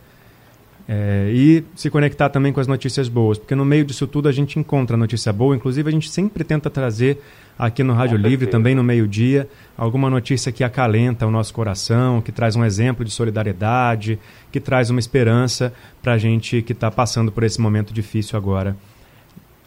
É, 0.87 1.31
e 1.33 1.63
se 1.75 1.89
conectar 1.89 2.27
também 2.29 2.51
com 2.51 2.59
as 2.59 2.67
notícias 2.67 3.07
boas, 3.07 3.37
porque 3.37 3.55
no 3.55 3.63
meio 3.63 3.85
disso 3.85 4.05
tudo 4.05 4.27
a 4.27 4.33
gente 4.33 4.59
encontra 4.59 4.97
notícia 4.97 5.31
boa, 5.31 5.55
inclusive 5.55 5.87
a 5.87 5.91
gente 5.91 6.09
sempre 6.09 6.43
tenta 6.43 6.69
trazer 6.69 7.21
aqui 7.57 7.83
no 7.83 7.93
Rádio 7.93 8.17
Livre, 8.17 8.47
também 8.47 8.75
no 8.75 8.83
meio-dia, 8.83 9.47
alguma 9.77 10.09
notícia 10.09 10.51
que 10.51 10.63
acalenta 10.63 11.25
o 11.25 11.31
nosso 11.31 11.53
coração, 11.53 12.21
que 12.21 12.31
traz 12.31 12.55
um 12.55 12.65
exemplo 12.65 13.05
de 13.05 13.11
solidariedade, 13.11 14.19
que 14.51 14.59
traz 14.59 14.89
uma 14.89 14.99
esperança 14.99 15.73
para 16.01 16.13
a 16.13 16.17
gente 16.17 16.61
que 16.61 16.73
está 16.73 16.91
passando 16.91 17.31
por 17.31 17.43
esse 17.43 17.61
momento 17.61 17.93
difícil 17.93 18.37
agora, 18.37 18.75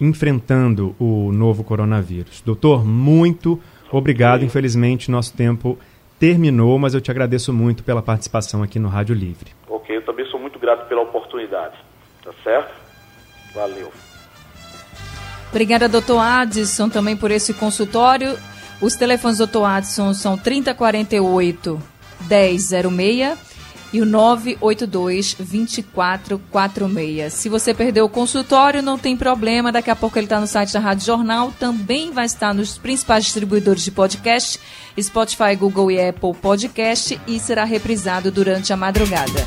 enfrentando 0.01 0.95
o 0.99 1.33
novo 1.33 1.65
coronavírus. 1.65 2.43
Doutor, 2.45 2.85
muito 2.85 3.59
obrigado. 3.91 4.45
Infelizmente, 4.45 5.11
nosso 5.11 5.33
tempo 5.33 5.79
terminou, 6.19 6.79
mas 6.79 6.95
eu 6.95 7.01
te 7.01 7.11
agradeço 7.11 7.53
muito 7.53 7.83
pela 7.83 8.03
participação 8.03 8.63
aqui 8.63 8.79
no 8.79 8.89
Rádio 8.89 9.15
Livre. 9.15 9.53
Ok, 9.69 9.97
eu 9.97 10.03
também 10.03 10.27
sou 10.27 10.36
muito 10.47 10.59
grato 10.59 10.87
pela 10.87 11.03
oportunidade. 11.03 11.77
Tá 12.23 12.31
certo? 12.43 12.73
Valeu. 13.55 13.93
Obrigada, 15.51 15.89
doutor 15.89 16.21
Adson, 16.21 16.89
também 16.89 17.17
por 17.17 17.31
esse 17.31 17.53
consultório. 17.55 18.39
Os 18.81 18.95
telefones 18.95 19.39
do 19.39 19.47
doutor 19.47 19.65
Adson 19.65 20.15
são 20.15 20.37
3048 20.37 21.83
1006 22.29 23.39
e 23.93 24.01
o 24.01 24.05
982 24.05 25.35
2446. 25.35 27.33
Se 27.33 27.49
você 27.49 27.73
perdeu 27.73 28.05
o 28.05 28.09
consultório, 28.09 28.83
não 28.83 28.99
tem 28.99 29.17
problema, 29.17 29.73
daqui 29.73 29.91
a 29.91 29.97
pouco 29.97 30.19
ele 30.19 30.27
está 30.27 30.39
no 30.39 30.47
site 30.47 30.73
da 30.73 30.81
Rádio 30.81 31.07
Jornal, 31.07 31.53
também 31.59 32.11
vai 32.11 32.27
estar 32.27 32.53
nos 32.53 32.77
principais 32.77 33.25
distribuidores 33.25 33.83
de 33.83 33.91
podcast, 33.91 34.61
Spotify, 35.01 35.57
Google 35.57 35.91
e 35.91 36.09
Apple 36.09 36.35
Podcast 36.35 37.19
e 37.27 37.39
será 37.39 37.65
reprisado 37.65 38.31
durante 38.31 38.73
a 38.73 38.77
madrugada. 38.77 39.47